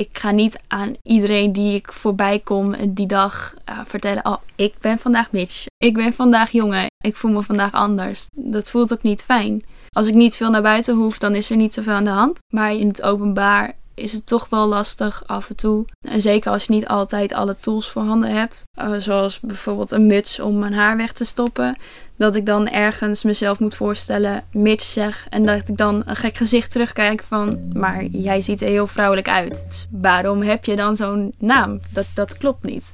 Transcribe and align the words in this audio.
Ik 0.00 0.18
ga 0.18 0.30
niet 0.30 0.62
aan 0.68 0.94
iedereen 1.02 1.52
die 1.52 1.74
ik 1.74 1.92
voorbij 1.92 2.38
kom 2.38 2.74
die 2.88 3.06
dag 3.06 3.54
uh, 3.70 3.80
vertellen: 3.84 4.26
Oh, 4.26 4.36
ik 4.56 4.74
ben 4.80 4.98
vandaag 4.98 5.32
Mitch. 5.32 5.66
Ik 5.78 5.94
ben 5.94 6.12
vandaag 6.12 6.50
jongen. 6.50 6.86
Ik 7.04 7.16
voel 7.16 7.30
me 7.30 7.42
vandaag 7.42 7.72
anders. 7.72 8.28
Dat 8.32 8.70
voelt 8.70 8.92
ook 8.92 9.02
niet 9.02 9.24
fijn. 9.24 9.64
Als 9.88 10.08
ik 10.08 10.14
niet 10.14 10.36
veel 10.36 10.50
naar 10.50 10.62
buiten 10.62 10.94
hoef, 10.94 11.18
dan 11.18 11.34
is 11.34 11.50
er 11.50 11.56
niet 11.56 11.74
zoveel 11.74 11.92
aan 11.92 12.04
de 12.04 12.10
hand. 12.10 12.42
Maar 12.48 12.72
in 12.72 12.88
het 12.88 13.02
openbaar 13.02 13.72
is 14.00 14.12
het 14.12 14.26
toch 14.26 14.48
wel 14.48 14.66
lastig 14.66 15.22
af 15.26 15.48
en 15.48 15.56
toe. 15.56 15.84
En 16.00 16.20
zeker 16.20 16.50
als 16.52 16.64
je 16.64 16.72
niet 16.72 16.86
altijd 16.88 17.32
alle 17.32 17.56
tools 17.60 17.90
voorhanden 17.90 18.30
hebt. 18.30 18.64
Uh, 18.78 18.94
zoals 18.98 19.40
bijvoorbeeld 19.40 19.90
een 19.90 20.06
muts 20.06 20.40
om 20.40 20.58
mijn 20.58 20.72
haar 20.72 20.96
weg 20.96 21.12
te 21.12 21.24
stoppen. 21.24 21.76
Dat 22.16 22.34
ik 22.34 22.46
dan 22.46 22.68
ergens 22.68 23.24
mezelf 23.24 23.58
moet 23.58 23.74
voorstellen, 23.74 24.44
Mitch 24.52 24.84
zeg. 24.84 25.26
En 25.30 25.46
dat 25.46 25.68
ik 25.68 25.76
dan 25.76 26.02
een 26.06 26.16
gek 26.16 26.36
gezicht 26.36 26.70
terugkijk 26.70 27.22
van... 27.22 27.58
Maar 27.72 28.04
jij 28.04 28.40
ziet 28.40 28.62
er 28.62 28.68
heel 28.68 28.86
vrouwelijk 28.86 29.28
uit. 29.28 29.64
Dus 29.68 29.86
waarom 29.90 30.42
heb 30.42 30.64
je 30.64 30.76
dan 30.76 30.96
zo'n 30.96 31.34
naam? 31.38 31.80
Dat, 31.92 32.06
dat 32.14 32.36
klopt 32.36 32.64
niet. 32.64 32.92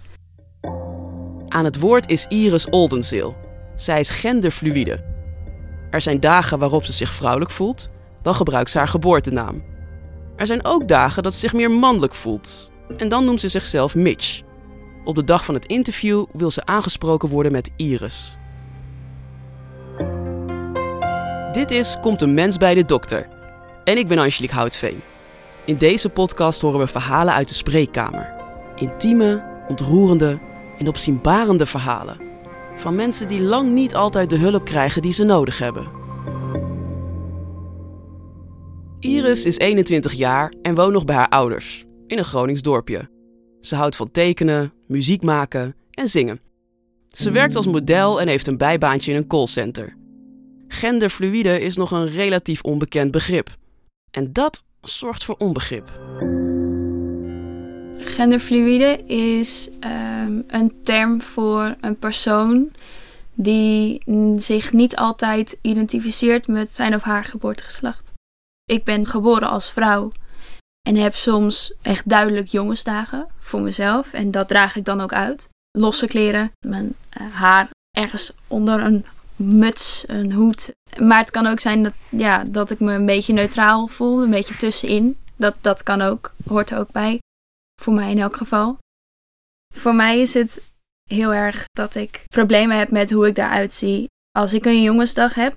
Aan 1.48 1.64
het 1.64 1.78
woord 1.78 2.08
is 2.08 2.26
Iris 2.26 2.68
Oldenzeel. 2.68 3.36
Zij 3.76 4.00
is 4.00 4.10
genderfluïde. 4.10 5.04
Er 5.90 6.00
zijn 6.00 6.20
dagen 6.20 6.58
waarop 6.58 6.84
ze 6.84 6.92
zich 6.92 7.12
vrouwelijk 7.12 7.50
voelt. 7.50 7.90
Dan 8.22 8.34
gebruikt 8.34 8.70
ze 8.70 8.78
haar 8.78 8.88
geboortenaam. 8.88 9.75
Er 10.36 10.46
zijn 10.46 10.64
ook 10.64 10.88
dagen 10.88 11.22
dat 11.22 11.32
ze 11.32 11.38
zich 11.38 11.52
meer 11.52 11.70
mannelijk 11.70 12.14
voelt. 12.14 12.70
En 12.96 13.08
dan 13.08 13.24
noemt 13.24 13.40
ze 13.40 13.48
zichzelf 13.48 13.94
Mitch. 13.94 14.42
Op 15.04 15.14
de 15.14 15.24
dag 15.24 15.44
van 15.44 15.54
het 15.54 15.64
interview 15.64 16.24
wil 16.32 16.50
ze 16.50 16.64
aangesproken 16.64 17.28
worden 17.28 17.52
met 17.52 17.70
Iris. 17.76 18.38
Dit 21.52 21.70
is 21.70 21.96
Komt 22.00 22.22
een 22.22 22.34
mens 22.34 22.56
bij 22.56 22.74
de 22.74 22.84
dokter. 22.84 23.28
En 23.84 23.98
ik 23.98 24.08
ben 24.08 24.18
Angelique 24.18 24.56
Houtveen. 24.56 25.00
In 25.64 25.76
deze 25.76 26.08
podcast 26.08 26.60
horen 26.60 26.78
we 26.78 26.86
verhalen 26.86 27.34
uit 27.34 27.48
de 27.48 27.54
spreekkamer. 27.54 28.34
Intieme, 28.74 29.44
ontroerende 29.68 30.40
en 30.78 30.88
opzienbarende 30.88 31.66
verhalen. 31.66 32.20
Van 32.74 32.94
mensen 32.94 33.28
die 33.28 33.42
lang 33.42 33.70
niet 33.70 33.94
altijd 33.94 34.30
de 34.30 34.36
hulp 34.36 34.64
krijgen 34.64 35.02
die 35.02 35.12
ze 35.12 35.24
nodig 35.24 35.58
hebben. 35.58 36.05
Iris 39.06 39.44
is 39.44 39.58
21 39.58 40.12
jaar 40.12 40.52
en 40.62 40.74
woont 40.74 40.92
nog 40.92 41.04
bij 41.04 41.16
haar 41.16 41.28
ouders, 41.28 41.84
in 42.06 42.18
een 42.18 42.24
Gronings 42.24 42.62
dorpje. 42.62 43.10
Ze 43.60 43.74
houdt 43.74 43.96
van 43.96 44.10
tekenen, 44.10 44.72
muziek 44.86 45.22
maken 45.22 45.74
en 45.90 46.08
zingen. 46.08 46.40
Ze 47.08 47.30
werkt 47.30 47.56
als 47.56 47.66
model 47.66 48.20
en 48.20 48.28
heeft 48.28 48.46
een 48.46 48.56
bijbaantje 48.56 49.10
in 49.10 49.16
een 49.16 49.26
callcenter. 49.26 49.96
Genderfluïde 50.68 51.60
is 51.60 51.76
nog 51.76 51.90
een 51.90 52.06
relatief 52.06 52.62
onbekend 52.62 53.10
begrip. 53.10 53.56
En 54.10 54.32
dat 54.32 54.64
zorgt 54.80 55.24
voor 55.24 55.34
onbegrip. 55.38 56.00
Genderfluïde 57.98 59.04
is 59.06 59.70
um, 60.26 60.44
een 60.46 60.72
term 60.82 61.20
voor 61.22 61.76
een 61.80 61.98
persoon 61.98 62.70
die 63.34 64.02
zich 64.36 64.72
niet 64.72 64.96
altijd 64.96 65.58
identificeert 65.60 66.46
met 66.46 66.74
zijn 66.74 66.94
of 66.94 67.02
haar 67.02 67.24
geboortegeslacht. 67.24 68.14
Ik 68.66 68.84
ben 68.84 69.06
geboren 69.06 69.48
als 69.48 69.70
vrouw 69.70 70.12
en 70.88 70.96
heb 70.96 71.14
soms 71.14 71.74
echt 71.82 72.08
duidelijk 72.08 72.46
jongensdagen 72.46 73.28
voor 73.38 73.60
mezelf. 73.60 74.12
En 74.12 74.30
dat 74.30 74.48
draag 74.48 74.76
ik 74.76 74.84
dan 74.84 75.00
ook 75.00 75.12
uit. 75.12 75.48
Losse 75.70 76.06
kleren, 76.06 76.52
mijn 76.66 76.94
uh, 77.20 77.34
haar 77.34 77.70
ergens 77.90 78.32
onder 78.48 78.80
een 78.80 79.06
muts, 79.36 80.04
een 80.06 80.32
hoed. 80.32 80.72
Maar 81.00 81.18
het 81.18 81.30
kan 81.30 81.46
ook 81.46 81.60
zijn 81.60 81.82
dat, 81.82 81.92
ja, 82.08 82.44
dat 82.44 82.70
ik 82.70 82.80
me 82.80 82.94
een 82.94 83.06
beetje 83.06 83.32
neutraal 83.32 83.86
voel, 83.86 84.22
een 84.22 84.30
beetje 84.30 84.56
tussenin. 84.56 85.18
Dat, 85.36 85.56
dat 85.60 85.82
kan 85.82 86.00
ook, 86.00 86.32
hoort 86.48 86.70
er 86.70 86.78
ook 86.78 86.92
bij. 86.92 87.18
Voor 87.82 87.92
mij 87.92 88.10
in 88.10 88.20
elk 88.20 88.36
geval. 88.36 88.78
Voor 89.74 89.94
mij 89.94 90.20
is 90.20 90.34
het 90.34 90.62
heel 91.10 91.34
erg 91.34 91.64
dat 91.72 91.94
ik 91.94 92.24
problemen 92.28 92.78
heb 92.78 92.90
met 92.90 93.10
hoe 93.10 93.26
ik 93.26 93.34
daaruit 93.34 93.74
zie. 93.74 94.08
Als 94.30 94.52
ik 94.52 94.64
een 94.64 94.82
jongensdag 94.82 95.34
heb, 95.34 95.56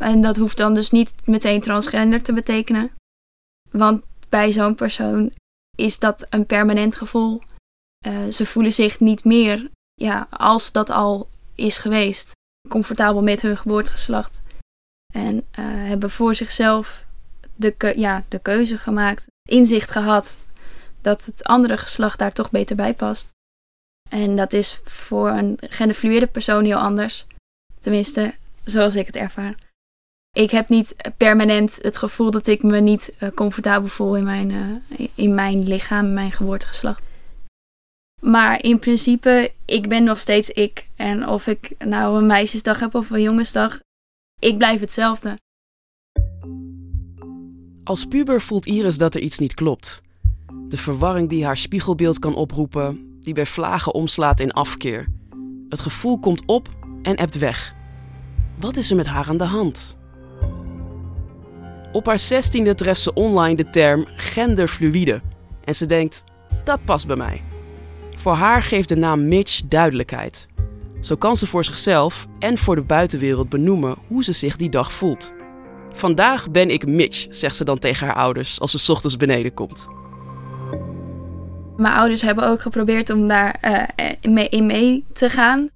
en 0.00 0.20
dat 0.20 0.36
hoeft 0.36 0.56
dan 0.56 0.74
dus 0.74 0.90
niet 0.90 1.14
meteen 1.24 1.60
transgender 1.60 2.22
te 2.22 2.32
betekenen. 2.32 2.90
Want 3.70 4.04
bij 4.28 4.52
zo'n 4.52 4.74
persoon 4.74 5.32
is 5.76 5.98
dat 5.98 6.26
een 6.30 6.46
permanent 6.46 6.96
gevoel. 6.96 7.42
Uh, 8.06 8.26
ze 8.28 8.46
voelen 8.46 8.72
zich 8.72 9.00
niet 9.00 9.24
meer, 9.24 9.70
ja, 9.94 10.26
als 10.30 10.72
dat 10.72 10.90
al 10.90 11.28
is 11.54 11.78
geweest, 11.78 12.32
comfortabel 12.68 13.22
met 13.22 13.42
hun 13.42 13.56
geboortegeslacht. 13.56 14.42
En 15.14 15.36
uh, 15.36 15.42
hebben 15.64 16.10
voor 16.10 16.34
zichzelf 16.34 17.06
de, 17.54 17.92
ja, 17.96 18.24
de 18.28 18.38
keuze 18.38 18.78
gemaakt, 18.78 19.26
inzicht 19.48 19.90
gehad 19.90 20.38
dat 21.00 21.24
het 21.24 21.44
andere 21.44 21.76
geslacht 21.76 22.18
daar 22.18 22.32
toch 22.32 22.50
beter 22.50 22.76
bij 22.76 22.94
past. 22.94 23.28
En 24.10 24.36
dat 24.36 24.52
is 24.52 24.80
voor 24.84 25.28
een 25.28 25.58
genderfluïde 25.60 26.26
persoon 26.26 26.64
heel 26.64 26.78
anders. 26.78 27.26
Tenminste, 27.78 28.34
zoals 28.64 28.94
ik 28.94 29.06
het 29.06 29.16
ervaar 29.16 29.54
ik 30.32 30.50
heb 30.50 30.68
niet 30.68 30.96
permanent 31.16 31.78
het 31.82 31.98
gevoel 31.98 32.30
dat 32.30 32.46
ik 32.46 32.62
me 32.62 32.80
niet 32.80 33.14
uh, 33.22 33.28
comfortabel 33.34 33.88
voel 33.88 34.16
in 34.16 34.24
mijn, 34.24 34.50
uh, 34.50 35.08
in 35.14 35.34
mijn 35.34 35.62
lichaam, 35.62 36.12
mijn 36.12 36.32
geboortegeslacht. 36.32 37.10
Maar 38.20 38.62
in 38.62 38.78
principe, 38.78 39.52
ik 39.64 39.88
ben 39.88 40.04
nog 40.04 40.18
steeds 40.18 40.50
ik. 40.50 40.88
En 40.96 41.28
of 41.28 41.46
ik 41.46 41.70
nou 41.78 42.18
een 42.18 42.26
meisjesdag 42.26 42.80
heb 42.80 42.94
of 42.94 43.10
een 43.10 43.22
jongensdag, 43.22 43.80
ik 44.38 44.58
blijf 44.58 44.80
hetzelfde. 44.80 45.38
Als 47.84 48.06
puber 48.06 48.40
voelt 48.40 48.66
Iris 48.66 48.98
dat 48.98 49.14
er 49.14 49.20
iets 49.20 49.38
niet 49.38 49.54
klopt. 49.54 50.02
De 50.68 50.76
verwarring 50.76 51.28
die 51.28 51.44
haar 51.44 51.56
spiegelbeeld 51.56 52.18
kan 52.18 52.34
oproepen, 52.34 53.18
die 53.20 53.34
bij 53.34 53.46
vlagen 53.46 53.94
omslaat 53.94 54.40
in 54.40 54.52
afkeer. 54.52 55.08
Het 55.68 55.80
gevoel 55.80 56.18
komt 56.18 56.42
op 56.46 56.68
en 57.02 57.16
ebt 57.16 57.38
weg. 57.38 57.74
Wat 58.58 58.76
is 58.76 58.90
er 58.90 58.96
met 58.96 59.06
haar 59.06 59.28
aan 59.28 59.36
de 59.36 59.44
hand? 59.44 59.98
Op 61.92 62.06
haar 62.06 62.18
zestiende 62.18 62.74
treft 62.74 63.00
ze 63.00 63.14
online 63.14 63.56
de 63.56 63.70
term 63.70 64.06
genderfluïde 64.16 65.20
en 65.64 65.74
ze 65.74 65.86
denkt, 65.86 66.24
dat 66.64 66.84
past 66.84 67.06
bij 67.06 67.16
mij. 67.16 67.42
Voor 68.16 68.32
haar 68.32 68.62
geeft 68.62 68.88
de 68.88 68.96
naam 68.96 69.28
Mitch 69.28 69.60
duidelijkheid. 69.68 70.48
Zo 71.00 71.16
kan 71.16 71.36
ze 71.36 71.46
voor 71.46 71.64
zichzelf 71.64 72.26
en 72.38 72.58
voor 72.58 72.74
de 72.74 72.82
buitenwereld 72.82 73.48
benoemen 73.48 73.96
hoe 74.06 74.24
ze 74.24 74.32
zich 74.32 74.56
die 74.56 74.68
dag 74.68 74.92
voelt. 74.92 75.32
Vandaag 75.92 76.50
ben 76.50 76.70
ik 76.70 76.86
Mitch, 76.86 77.26
zegt 77.30 77.56
ze 77.56 77.64
dan 77.64 77.78
tegen 77.78 78.06
haar 78.06 78.16
ouders 78.16 78.60
als 78.60 78.72
ze 78.72 78.92
ochtends 78.92 79.16
beneden 79.16 79.54
komt. 79.54 79.88
Mijn 81.76 81.94
ouders 81.94 82.22
hebben 82.22 82.48
ook 82.48 82.62
geprobeerd 82.62 83.10
om 83.10 83.28
daar 83.28 83.60
mee, 84.22 84.48
in 84.48 84.66
mee 84.66 85.04
te 85.12 85.30
gaan. 85.30 85.68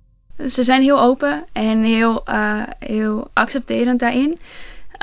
Ze 0.46 0.62
zijn 0.62 0.82
heel 0.82 1.00
open 1.00 1.44
en 1.52 1.82
heel, 1.82 2.22
uh, 2.28 2.62
heel 2.78 3.30
accepterend 3.32 4.00
daarin. 4.00 4.38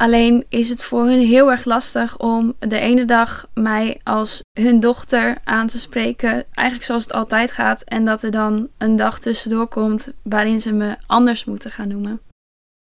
Alleen 0.01 0.45
is 0.49 0.69
het 0.69 0.83
voor 0.83 1.05
hun 1.05 1.19
heel 1.19 1.51
erg 1.51 1.65
lastig 1.65 2.17
om 2.17 2.55
de 2.59 2.79
ene 2.79 3.05
dag 3.05 3.49
mij 3.53 3.99
als 4.03 4.41
hun 4.59 4.79
dochter 4.79 5.37
aan 5.43 5.67
te 5.67 5.79
spreken, 5.79 6.31
eigenlijk 6.31 6.83
zoals 6.83 7.03
het 7.03 7.13
altijd 7.13 7.51
gaat, 7.51 7.81
en 7.81 8.05
dat 8.05 8.23
er 8.23 8.31
dan 8.31 8.69
een 8.77 8.95
dag 8.95 9.19
tussendoor 9.19 9.67
komt 9.67 10.11
waarin 10.21 10.61
ze 10.61 10.73
me 10.73 10.97
anders 11.07 11.45
moeten 11.45 11.71
gaan 11.71 11.87
noemen. 11.87 12.21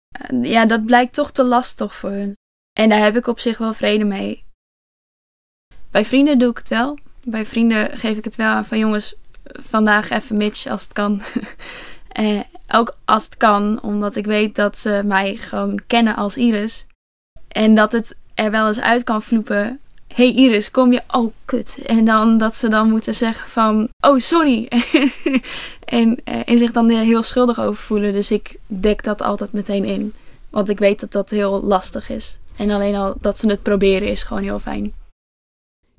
Eh, 0.09 0.45
ja, 0.45 0.67
dat 0.67 0.85
blijkt 0.85 1.15
toch 1.15 1.33
te 1.33 1.45
lastig 1.45 1.95
voor 1.95 2.11
hun. 2.11 2.35
En 2.79 2.89
daar 2.89 3.03
heb 3.03 3.17
ik 3.17 3.27
op 3.27 3.39
zich 3.39 3.59
wel 3.59 3.75
vrede 3.75 4.05
mee. 4.05 4.45
Bij 5.91 6.05
vrienden 6.05 6.39
doe 6.39 6.51
ik 6.51 6.59
het 6.59 6.69
wel. 6.69 6.99
Bij 7.25 7.47
vrienden 7.47 7.99
geef 7.99 8.17
ik 8.17 8.25
het 8.25 8.37
wel 8.37 8.51
aan 8.51 8.65
van 8.65 8.79
jongens, 8.79 9.15
vandaag 9.45 10.11
even 10.11 10.37
Mitch 10.37 10.67
als 10.67 10.83
het 10.83 10.93
kan. 10.93 11.23
eh, 12.09 12.41
ook 12.69 12.97
als 13.05 13.25
het 13.25 13.37
kan, 13.37 13.83
omdat 13.83 14.17
ik 14.17 14.25
weet 14.25 14.55
dat 14.55 14.79
ze 14.79 15.03
mij 15.05 15.37
gewoon 15.37 15.81
kennen 15.87 16.17
als 16.17 16.37
Iris. 16.37 16.87
En 17.57 17.75
dat 17.75 17.93
het 17.93 18.17
er 18.35 18.51
wel 18.51 18.69
eens 18.69 18.81
uit 18.81 19.05
kan 19.05 19.23
vloepen. 19.23 19.81
hey 20.15 20.33
Iris, 20.33 20.71
kom 20.71 20.93
je? 20.93 21.03
Oh, 21.11 21.33
kut. 21.45 21.79
En 21.87 22.05
dan 22.05 22.39
dat 22.39 22.57
ze 22.57 22.69
dan 22.69 22.91
moeten 22.91 23.15
zeggen 23.15 23.51
van, 23.51 23.89
oh, 24.01 24.19
sorry. 24.19 24.69
en, 25.85 26.21
eh, 26.25 26.41
en 26.45 26.59
zich 26.59 26.73
dan 26.73 26.89
heel 26.89 27.23
schuldig 27.23 27.61
over 27.61 27.83
voelen. 27.83 28.13
Dus 28.13 28.31
ik 28.31 28.57
dek 28.67 29.03
dat 29.03 29.23
altijd 29.23 29.53
meteen 29.53 29.85
in. 29.85 30.15
Want 30.51 30.69
ik 30.69 30.79
weet 30.79 31.01
dat 31.01 31.13
dat 31.13 31.31
heel 31.31 31.63
lastig 31.63 32.09
is. 32.09 32.39
En 32.57 32.71
alleen 32.71 32.95
al 32.95 33.15
dat 33.21 33.39
ze 33.39 33.49
het 33.49 33.63
proberen 33.63 34.09
is 34.09 34.23
gewoon 34.23 34.43
heel 34.43 34.59
fijn. 34.59 34.93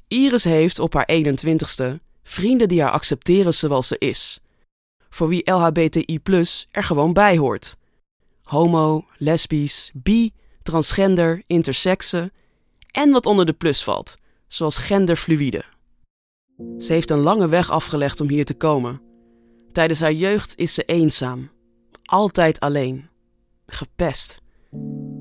Iris 0.07 0.43
heeft 0.43 0.79
op 0.79 0.93
haar 0.93 1.09
21ste 1.11 1.99
vrienden 2.23 2.67
die 2.67 2.81
haar 2.81 2.91
accepteren 2.91 3.53
zoals 3.53 3.87
ze 3.87 3.95
is 3.99 4.39
voor 5.09 5.27
wie 5.27 5.51
LHBTI 5.51 6.19
er 6.71 6.83
gewoon 6.83 7.13
bij 7.13 7.37
hoort. 7.37 7.77
Homo, 8.43 9.05
lesbisch, 9.17 9.91
bi, 9.93 10.31
transgender, 10.67 11.43
intersexe 11.45 12.31
en 12.91 13.11
wat 13.11 13.25
onder 13.25 13.45
de 13.45 13.53
plus 13.53 13.83
valt, 13.83 14.17
zoals 14.47 14.77
genderfluïde. 14.77 15.63
Ze 16.77 16.93
heeft 16.93 17.09
een 17.09 17.19
lange 17.19 17.47
weg 17.47 17.69
afgelegd 17.69 18.21
om 18.21 18.29
hier 18.29 18.45
te 18.45 18.53
komen. 18.53 19.01
Tijdens 19.71 19.99
haar 19.99 20.13
jeugd 20.13 20.57
is 20.57 20.73
ze 20.73 20.83
eenzaam, 20.83 21.49
altijd 22.03 22.59
alleen, 22.59 23.09
gepest. 23.65 24.41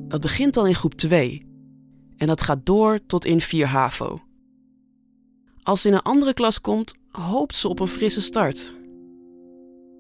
Dat 0.09 0.21
begint 0.21 0.57
al 0.57 0.67
in 0.67 0.75
groep 0.75 0.95
2 0.95 1.47
en 2.17 2.27
dat 2.27 2.43
gaat 2.43 2.67
door 2.67 3.07
tot 3.07 3.25
in 3.25 3.41
4 3.41 3.67
HAVO. 3.67 4.21
Als 5.63 5.81
ze 5.83 5.89
in 5.89 5.95
een 5.95 6.03
andere 6.03 6.35
klas 6.35 6.61
komt, 6.61 6.95
hoopt 7.11 7.55
ze 7.55 7.69
op 7.69 7.81
een 7.81 7.89
frisse 7.89 8.23
start. 8.23 8.75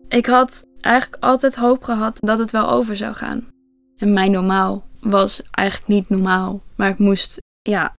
Ik 0.08 0.26
had 0.26 0.64
eigenlijk 0.81 1.22
altijd 1.22 1.54
hoop 1.54 1.82
gehad 1.82 2.19
dat 2.20 2.38
het 2.38 2.50
wel 2.50 2.70
over 2.70 2.96
zou 2.96 3.14
gaan. 3.14 3.54
En 3.98 4.12
mijn 4.12 4.31
normaal 4.31 4.84
was 5.00 5.43
eigenlijk 5.50 5.88
niet 5.88 6.08
normaal, 6.08 6.62
maar 6.75 6.90
ik 6.90 6.98
moest 6.98 7.38
ja, 7.62 7.94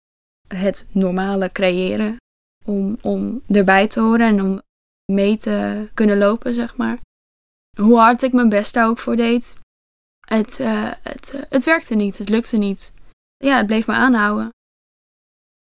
het 0.48 0.86
normale 0.92 1.52
creëren 1.52 2.16
om, 2.64 2.98
om 3.02 3.42
erbij 3.48 3.88
te 3.88 4.00
horen 4.00 4.26
en 4.26 4.42
om 4.42 4.60
mee 5.12 5.36
te 5.36 5.88
kunnen 5.94 6.18
lopen, 6.18 6.54
zeg 6.54 6.76
maar. 6.76 7.00
Hoe 7.80 7.98
hard 7.98 8.22
ik 8.22 8.32
mijn 8.32 8.48
best 8.48 8.74
daar 8.74 8.88
ook 8.88 8.98
voor 8.98 9.16
deed, 9.16 9.56
het, 10.26 10.58
uh, 10.60 10.92
het, 11.02 11.32
uh, 11.34 11.42
het 11.48 11.64
werkte 11.64 11.94
niet, 11.94 12.18
het 12.18 12.28
lukte 12.28 12.56
niet. 12.56 12.92
Ja, 13.36 13.56
het 13.56 13.66
bleef 13.66 13.86
me 13.86 13.92
aanhouden. 13.92 14.48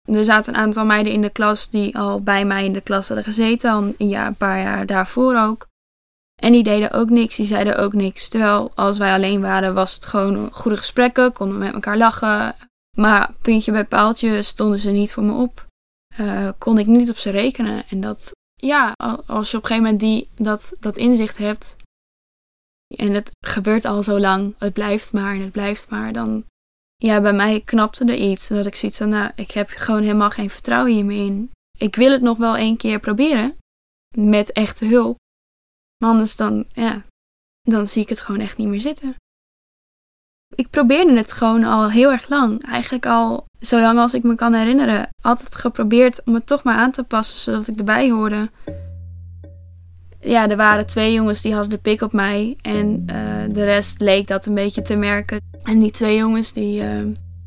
Er 0.02 0.26
zaten 0.26 0.54
een 0.54 0.60
aantal 0.60 0.86
meiden 0.86 1.14
in 1.14 1.22
de 1.22 1.30
klas 1.30 1.70
die 1.70 1.98
al 1.98 2.22
bij 2.22 2.46
mij 2.46 2.66
in 2.66 2.74
de 2.74 2.82
klas 2.82 3.08
hadden 3.08 3.26
gezeten, 3.26 3.72
al 3.72 3.94
ja, 3.98 4.28
een 4.28 4.36
paar 4.36 4.62
jaar 4.62 4.86
daarvoor 4.86 5.38
ook. 5.38 5.68
En 6.42 6.52
die 6.52 6.64
deden 6.64 6.92
ook 6.92 7.10
niks, 7.10 7.36
die 7.36 7.46
zeiden 7.46 7.78
ook 7.78 7.94
niks. 7.94 8.30
Terwijl 8.30 8.72
als 8.76 8.98
wij 8.98 9.14
alleen 9.14 9.42
waren, 9.42 9.74
was 9.74 9.94
het 9.94 10.06
gewoon 10.06 10.52
goede 10.52 10.78
gesprekken, 10.78 11.34
konden 11.34 11.58
we 11.58 11.64
met 11.64 11.74
elkaar 11.74 11.98
lachen. 11.98 12.56
Maar 12.98 13.34
puntje 13.42 13.72
bij 13.72 13.86
paaltje 13.86 14.42
stonden 14.42 14.80
ze 14.80 14.90
niet 14.90 15.14
voor 15.14 15.24
me 15.24 15.34
op. 15.34 15.66
Uh, 16.20 16.50
kon 16.58 16.78
ik 16.78 16.88
niet 16.88 17.10
op 17.10 17.18
ze 17.18 17.30
rekenen. 17.30 17.84
En 17.90 18.02
dat, 18.02 18.32
ja, 18.54 18.94
als 19.26 19.52
je 19.52 19.58
op 19.58 19.64
een 19.64 19.70
gegeven 19.70 19.84
moment 19.84 20.00
die, 20.00 20.30
dat, 20.36 20.76
dat 20.80 20.98
inzicht 20.98 21.38
hebt. 21.38 21.76
En 22.96 23.14
het 23.14 23.32
gebeurt 23.46 23.86
al 23.86 24.04
zo 24.04 24.20
lang, 24.20 24.56
het 24.58 24.74
blijft 24.74 25.14
maar 25.14 25.34
en 25.36 25.42
het 25.42 25.52
blijft 25.52 25.90
maar. 25.90 26.14
Dan, 26.14 26.44
ja, 26.96 27.22
bij 27.22 27.34
mij 27.34 27.62
knapte 27.62 28.06
er 28.06 28.16
iets. 28.16 28.48
Dat 28.48 28.66
ik 28.66 28.76
zoiets 28.76 28.98
van, 28.98 29.10
nou, 29.10 29.32
ik 29.36 29.52
heb 29.52 29.70
gewoon 29.70 30.02
helemaal 30.02 30.30
geen 30.30 30.50
vertrouwen 30.50 30.92
hiermee 30.92 31.26
in. 31.26 31.52
Ik 31.78 31.96
wil 31.96 32.12
het 32.12 32.22
nog 32.22 32.38
wel 32.38 32.58
één 32.58 32.78
keer 32.78 33.00
proberen. 33.00 33.58
Met 34.18 34.52
echte 34.52 34.86
hulp. 34.86 35.18
Anders 36.04 36.36
dan, 36.36 36.66
ja, 36.74 37.02
dan 37.62 37.88
zie 37.88 38.02
ik 38.02 38.10
het 38.10 38.22
gewoon 38.22 38.42
echt 38.42 38.58
niet 38.58 38.68
meer 38.68 38.82
zitten. 38.82 39.16
Ik 40.56 40.70
probeerde 40.70 41.18
het 41.18 41.32
gewoon 41.32 41.64
al 41.64 41.90
heel 41.90 42.12
erg 42.12 42.30
lang. 42.30 42.66
Eigenlijk 42.66 43.06
al 43.06 43.46
zolang 43.60 44.00
als 44.00 44.14
ik 44.14 44.24
me 44.24 44.36
kan 44.36 44.54
herinneren. 44.54 45.10
Altijd 45.22 45.56
geprobeerd 45.56 46.24
om 46.24 46.34
het 46.34 46.48
toch 46.48 46.64
maar 46.64 46.76
aan 46.76 46.92
te 46.92 47.04
passen 47.04 47.38
zodat 47.38 47.68
ik 47.68 47.78
erbij 47.78 48.10
hoorde. 48.10 48.50
Ja, 50.20 50.50
er 50.50 50.58
waren 50.58 50.88
twee 50.88 51.14
jongens 51.14 51.42
die 51.42 51.54
hadden 51.54 51.70
de 51.70 51.78
pik 51.78 52.02
op 52.02 52.14
mij. 52.14 52.58
En 52.62 53.06
uh, 53.12 53.54
de 53.54 53.64
rest 53.64 54.02
leek 54.02 54.28
dat 54.28 54.46
een 54.46 54.54
beetje 54.54 54.82
te 54.82 54.96
merken. 54.96 55.40
En 55.64 55.80
die 55.80 55.92
twee 55.92 56.18
jongens 56.18 56.54
die... 56.54 56.82
Uh, 56.82 57.06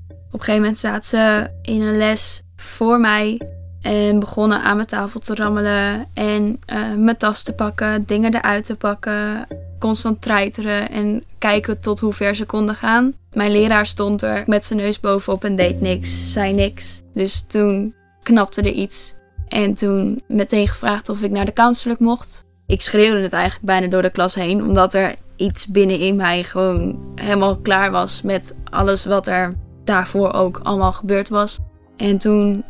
op 0.09 0.43
een 0.43 0.45
gegeven 0.45 0.61
moment 0.61 0.79
zaten 0.79 1.05
ze 1.05 1.51
in 1.63 1.81
een 1.81 1.97
les 1.97 2.43
voor 2.57 3.01
mij. 3.01 3.41
En 3.81 4.19
begonnen 4.19 4.63
aan 4.63 4.77
mijn 4.77 4.89
tafel 4.89 5.21
te 5.21 5.35
rammelen. 5.35 6.07
En 6.15 6.61
uh, 6.73 6.95
mijn 6.95 7.17
tas 7.17 7.43
te 7.43 7.53
pakken. 7.53 8.05
Dingen 8.07 8.35
eruit 8.35 8.65
te 8.65 8.77
pakken 8.77 9.47
constant 9.79 10.23
treiteren 10.23 10.91
en 10.91 11.25
kijken 11.39 11.81
tot 11.81 12.01
hoe 12.01 12.13
ver 12.13 12.35
ze 12.35 12.45
konden 12.45 12.75
gaan. 12.75 13.15
Mijn 13.33 13.51
leraar 13.51 13.87
stond 13.87 14.23
er 14.23 14.43
met 14.47 14.65
zijn 14.65 14.79
neus 14.79 15.01
bovenop 15.01 15.45
en 15.45 15.57
deed 15.57 15.81
niks, 15.81 16.33
zei 16.33 16.53
niks. 16.53 17.03
Dus 17.13 17.47
toen 17.47 17.95
knapte 18.23 18.61
er 18.61 18.73
iets. 18.73 19.15
En 19.49 19.75
toen 19.75 20.23
meteen 20.29 20.69
gevraagd 20.69 21.09
of 21.09 21.23
ik 21.23 21.31
naar 21.31 21.45
de 21.45 21.53
counselor 21.53 21.97
mocht. 21.99 22.45
Ik 22.67 22.81
schreeuwde 22.81 23.21
het 23.21 23.33
eigenlijk 23.33 23.65
bijna 23.67 23.87
door 23.87 24.03
de 24.03 24.11
klas 24.11 24.35
heen, 24.35 24.63
omdat 24.63 24.95
er 24.95 25.15
iets 25.37 25.67
binnenin 25.67 26.17
mij 26.17 26.45
gewoon 26.45 27.13
helemaal 27.15 27.57
klaar 27.57 27.91
was 27.91 28.23
met 28.23 28.55
alles 28.65 29.05
wat 29.05 29.27
er 29.27 29.55
daarvoor 29.85 30.33
ook 30.33 30.61
allemaal 30.63 30.93
gebeurd 30.93 31.29
was. 31.29 31.59
En 31.97 32.19
toen 32.19 32.65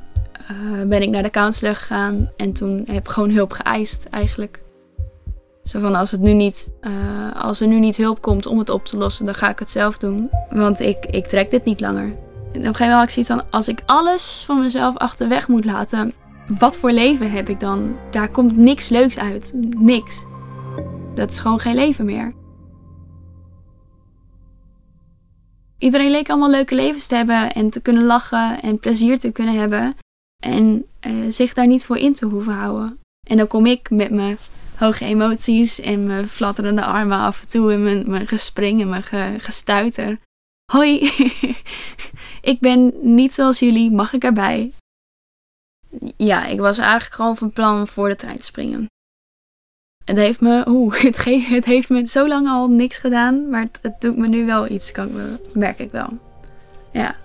uh, 0.51 0.89
ben 0.89 1.03
ik 1.03 1.09
naar 1.09 1.23
de 1.23 1.31
counselor 1.31 1.75
gegaan 1.75 2.31
en 2.37 2.53
toen 2.53 2.85
heb 2.87 3.05
ik 3.05 3.11
gewoon 3.11 3.31
hulp 3.31 3.53
geëist 3.53 4.05
eigenlijk. 4.05 4.61
Zo 5.65 5.81
van 5.81 5.95
als, 5.95 6.11
het 6.11 6.21
nu 6.21 6.33
niet, 6.33 6.69
uh, 6.81 7.43
als 7.43 7.61
er 7.61 7.67
nu 7.67 7.79
niet 7.79 7.97
hulp 7.97 8.21
komt 8.21 8.47
om 8.47 8.59
het 8.59 8.71
op 8.71 8.85
te 8.85 8.97
lossen, 8.97 9.25
dan 9.27 9.35
ga 9.35 9.51
ik 9.51 9.59
het 9.59 9.71
zelf 9.71 9.99
doen. 9.99 10.31
Want 10.51 10.81
ik, 10.81 11.07
ik 11.07 11.27
trek 11.27 11.51
dit 11.51 11.65
niet 11.65 11.81
langer. 11.81 12.05
En 12.05 12.63
op 12.63 12.67
een 12.67 12.75
gegeven 12.75 12.85
moment 12.85 12.93
had 12.93 13.03
ik 13.03 13.11
zoiets 13.11 13.31
van, 13.31 13.51
als 13.51 13.69
ik 13.69 13.83
alles 13.87 14.43
van 14.47 14.61
mezelf 14.61 14.97
achterweg 14.97 15.49
moet 15.49 15.65
laten, 15.65 16.13
wat 16.59 16.79
voor 16.79 16.93
leven 16.93 17.31
heb 17.31 17.49
ik 17.49 17.61
dan? 17.61 17.97
Daar 18.11 18.31
komt 18.31 18.57
niks 18.57 18.89
leuks 18.89 19.19
uit. 19.19 19.53
Niks. 19.79 20.25
Dat 21.15 21.31
is 21.31 21.39
gewoon 21.39 21.61
geen 21.61 21.75
leven 21.75 22.05
meer. 22.05 22.33
Iedereen 25.79 26.11
leek 26.11 26.29
allemaal 26.29 26.51
leuke 26.51 26.75
levens 26.75 27.07
te 27.07 27.15
hebben 27.15 27.53
en 27.53 27.71
te 27.71 27.81
kunnen 27.81 28.05
lachen 28.05 28.63
en 28.63 28.79
plezier 28.79 29.19
te 29.19 29.33
kunnen 29.33 29.55
hebben. 29.55 29.95
En 30.45 30.87
uh, 31.07 31.33
zich 31.33 31.55
daar 31.55 31.67
niet 31.67 31.85
voor 31.85 31.97
in 31.97 32.15
te 32.15 32.27
hoeven 32.27 32.53
houden. 32.53 32.99
En 33.29 33.37
dan 33.37 33.47
kom 33.47 33.67
ik 33.67 33.91
met 33.91 34.11
mijn 34.11 34.39
hoge 34.77 35.05
emoties 35.05 35.81
en 35.81 36.07
mijn 36.07 36.29
flatterende 36.29 36.85
armen 36.85 37.19
af 37.19 37.43
en 37.43 37.49
toe 37.49 37.73
en 37.73 37.83
mijn, 37.83 38.11
mijn 38.11 38.27
gespring 38.27 38.81
en 38.81 38.89
mijn 38.89 39.41
gestuiter. 39.41 40.19
Hoi, 40.73 40.99
ik 42.53 42.61
ben 42.61 42.93
niet 43.15 43.33
zoals 43.33 43.59
jullie, 43.59 43.91
mag 43.91 44.13
ik 44.13 44.25
erbij? 44.25 44.73
Ja, 46.17 46.45
ik 46.45 46.59
was 46.59 46.79
eigenlijk 46.79 47.15
gewoon 47.15 47.37
van 47.37 47.53
plan 47.53 47.87
voor 47.87 48.09
de 48.09 48.17
trein 48.17 48.37
te 48.37 48.43
springen. 48.43 48.87
Het 50.05 50.17
heeft 50.17 50.41
me, 50.41 50.65
oeh, 50.69 50.95
het, 51.03 51.25
het 51.25 51.65
heeft 51.65 51.89
me 51.89 52.07
zo 52.07 52.29
lang 52.29 52.49
al 52.49 52.69
niks 52.69 52.99
gedaan, 52.99 53.49
maar 53.51 53.61
het, 53.61 53.79
het 53.83 54.01
doet 54.01 54.17
me 54.17 54.29
nu 54.29 54.47
wel 54.47 54.71
iets, 54.71 54.93
kan 54.93 55.21
ik, 55.21 55.55
merk 55.55 55.79
ik 55.79 55.91
wel. 55.91 56.19
Ja. 56.93 57.17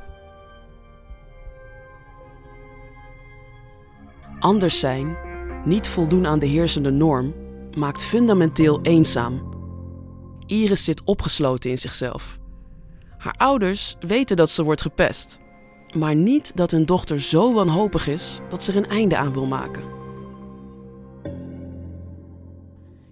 Anders 4.41 4.79
zijn, 4.79 5.17
niet 5.65 5.87
voldoen 5.87 6.27
aan 6.27 6.39
de 6.39 6.45
heersende 6.45 6.91
norm, 6.91 7.33
maakt 7.77 8.03
fundamenteel 8.03 8.81
eenzaam. 8.81 9.49
Iris 10.45 10.83
zit 10.83 11.03
opgesloten 11.03 11.69
in 11.69 11.77
zichzelf. 11.77 12.39
Haar 13.17 13.35
ouders 13.37 13.95
weten 13.99 14.35
dat 14.35 14.49
ze 14.49 14.63
wordt 14.63 14.81
gepest, 14.81 15.39
maar 15.97 16.15
niet 16.15 16.51
dat 16.55 16.71
hun 16.71 16.85
dochter 16.85 17.19
zo 17.19 17.53
wanhopig 17.53 18.07
is 18.07 18.41
dat 18.49 18.63
ze 18.63 18.71
er 18.71 18.77
een 18.77 18.89
einde 18.89 19.17
aan 19.17 19.33
wil 19.33 19.45
maken. 19.45 19.83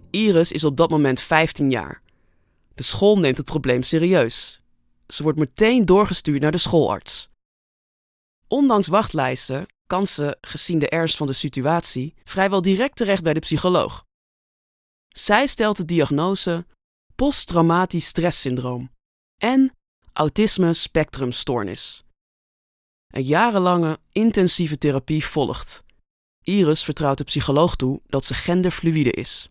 Iris 0.10 0.52
is 0.52 0.64
op 0.64 0.78
dat 0.78 0.90
moment 0.90 1.20
15 1.20 1.70
jaar. 1.70 2.02
De 2.76 2.84
school 2.84 3.20
neemt 3.20 3.38
het 3.38 3.46
probleem 3.46 3.84
serieus. 3.84 4.62
Ze 5.08 5.24
wordt 5.24 5.40
meteen 5.40 5.86
doorgestuurd 5.86 6.42
naar 6.42 6.52
de 6.52 6.58
schoolarts. 6.58 7.30
Ondanks 8.48 8.88
wachtlijsten 8.88 9.66
kan 9.90 10.08
ze, 10.08 10.38
gezien 10.42 10.80
de 10.80 10.90
ernst 10.90 11.18
van 11.18 11.28
de 11.28 11.34
situatie, 11.34 12.14
vrijwel 12.24 12.62
direct 12.62 12.96
terecht 12.96 13.24
bij 13.24 13.34
de 13.34 13.40
psycholoog. 13.40 14.06
Zij 15.08 15.48
stelt 15.48 15.78
de 15.78 15.86
diagnose 15.86 16.66
posttraumatisch 17.16 18.06
stresssyndroom 18.06 18.92
en 19.38 19.72
autisme 20.14 20.74
spectrumstoornis. 20.74 22.04
Een 23.08 23.24
jarenlange 23.24 24.00
intensieve 24.12 24.78
therapie 24.78 25.26
volgt. 25.26 25.84
Iris 26.44 26.84
vertrouwt 26.84 27.18
de 27.18 27.24
psycholoog 27.24 27.76
toe 27.76 28.02
dat 28.06 28.26
ze 28.26 28.34
genderfluïde 28.34 29.12
is. 29.12 29.50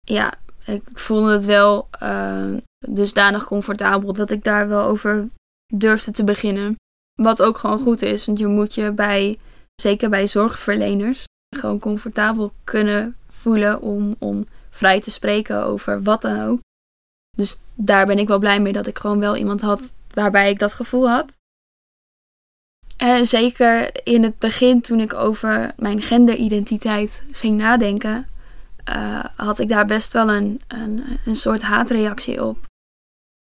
Ja, 0.00 0.38
ik 0.64 0.98
voelde 0.98 1.32
het 1.32 1.44
wel 1.44 1.88
uh, 2.02 2.56
dusdanig 2.78 3.44
comfortabel 3.44 4.12
dat 4.12 4.30
ik 4.30 4.44
daar 4.44 4.68
wel 4.68 4.84
over 4.84 5.28
durfde 5.74 6.10
te 6.10 6.24
beginnen. 6.24 6.76
Wat 7.22 7.42
ook 7.42 7.58
gewoon 7.58 7.80
goed 7.80 8.02
is, 8.02 8.26
want 8.26 8.38
je 8.38 8.46
moet 8.46 8.74
je 8.74 8.92
bij, 8.92 9.38
zeker 9.74 10.08
bij 10.08 10.26
zorgverleners, 10.26 11.24
gewoon 11.56 11.78
comfortabel 11.78 12.52
kunnen 12.64 13.16
voelen 13.28 13.80
om, 13.80 14.14
om 14.18 14.46
vrij 14.70 15.00
te 15.00 15.10
spreken 15.10 15.64
over 15.64 16.02
wat 16.02 16.22
dan 16.22 16.40
ook. 16.40 16.60
Dus 17.36 17.58
daar 17.74 18.06
ben 18.06 18.18
ik 18.18 18.28
wel 18.28 18.38
blij 18.38 18.60
mee 18.60 18.72
dat 18.72 18.86
ik 18.86 18.98
gewoon 18.98 19.20
wel 19.20 19.36
iemand 19.36 19.60
had 19.60 19.92
waarbij 20.14 20.50
ik 20.50 20.58
dat 20.58 20.74
gevoel 20.74 21.08
had. 21.08 21.36
En 22.96 23.26
zeker 23.26 24.06
in 24.06 24.22
het 24.22 24.38
begin, 24.38 24.80
toen 24.80 25.00
ik 25.00 25.14
over 25.14 25.72
mijn 25.76 26.02
genderidentiteit 26.02 27.22
ging 27.32 27.56
nadenken, 27.56 28.26
uh, 28.88 29.24
had 29.36 29.58
ik 29.58 29.68
daar 29.68 29.86
best 29.86 30.12
wel 30.12 30.30
een, 30.30 30.60
een, 30.68 31.04
een 31.24 31.36
soort 31.36 31.62
haatreactie 31.62 32.44
op. 32.44 32.67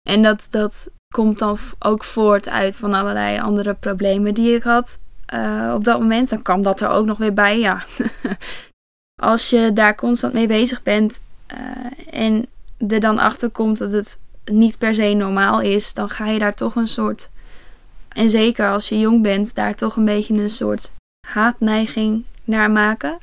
En 0.09 0.21
dat, 0.21 0.47
dat 0.49 0.89
komt 1.13 1.39
dan 1.39 1.57
ook 1.79 2.03
voort 2.03 2.49
uit 2.49 2.75
van 2.75 2.93
allerlei 2.93 3.39
andere 3.39 3.73
problemen 3.73 4.33
die 4.33 4.55
ik 4.55 4.63
had 4.63 4.99
uh, 5.33 5.71
op 5.75 5.83
dat 5.83 5.99
moment. 5.99 6.29
Dan 6.29 6.41
kwam 6.41 6.63
dat 6.63 6.81
er 6.81 6.89
ook 6.89 7.05
nog 7.05 7.17
weer 7.17 7.33
bij. 7.33 7.59
Ja, 7.59 7.83
als 9.21 9.49
je 9.49 9.73
daar 9.73 9.95
constant 9.95 10.33
mee 10.33 10.47
bezig 10.47 10.83
bent 10.83 11.21
uh, 11.53 12.23
en 12.23 12.45
er 12.87 12.99
dan 12.99 13.19
achter 13.19 13.49
komt 13.49 13.77
dat 13.77 13.91
het 13.91 14.19
niet 14.45 14.77
per 14.77 14.95
se 14.95 15.13
normaal 15.13 15.61
is, 15.61 15.93
dan 15.93 16.09
ga 16.09 16.27
je 16.27 16.39
daar 16.39 16.53
toch 16.53 16.75
een 16.75 16.87
soort, 16.87 17.29
en 18.07 18.29
zeker 18.29 18.69
als 18.69 18.89
je 18.89 18.99
jong 18.99 19.21
bent, 19.21 19.55
daar 19.55 19.75
toch 19.75 19.95
een 19.95 20.05
beetje 20.05 20.33
een 20.33 20.49
soort 20.49 20.91
haatneiging 21.27 22.23
naar 22.43 22.71
maken. 22.71 23.17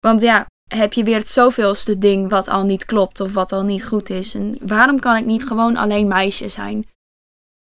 Want 0.00 0.20
ja, 0.20 0.46
heb 0.68 0.92
je 0.92 1.04
weer 1.04 1.18
het 1.18 1.28
zoveelste 1.28 1.98
ding 1.98 2.30
wat 2.30 2.48
al 2.48 2.64
niet 2.64 2.84
klopt 2.84 3.20
of 3.20 3.32
wat 3.32 3.52
al 3.52 3.62
niet 3.62 3.86
goed 3.86 4.10
is. 4.10 4.34
En 4.34 4.58
waarom 4.60 5.00
kan 5.00 5.16
ik 5.16 5.24
niet 5.24 5.46
gewoon 5.46 5.76
alleen 5.76 6.08
meisje 6.08 6.48
zijn? 6.48 6.86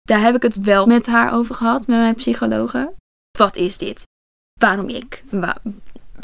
Daar 0.02 0.20
heb 0.20 0.35
ik 0.35 0.42
het 0.42 0.61
wel 0.61 0.87
met 0.87 1.06
haar 1.06 1.32
over 1.32 1.54
gehad, 1.54 1.87
met 1.87 1.99
mijn 1.99 2.14
psychologe. 2.14 2.92
Wat 3.38 3.56
is 3.56 3.78
dit? 3.78 4.09
waarom 4.61 4.88
ik? 4.88 5.23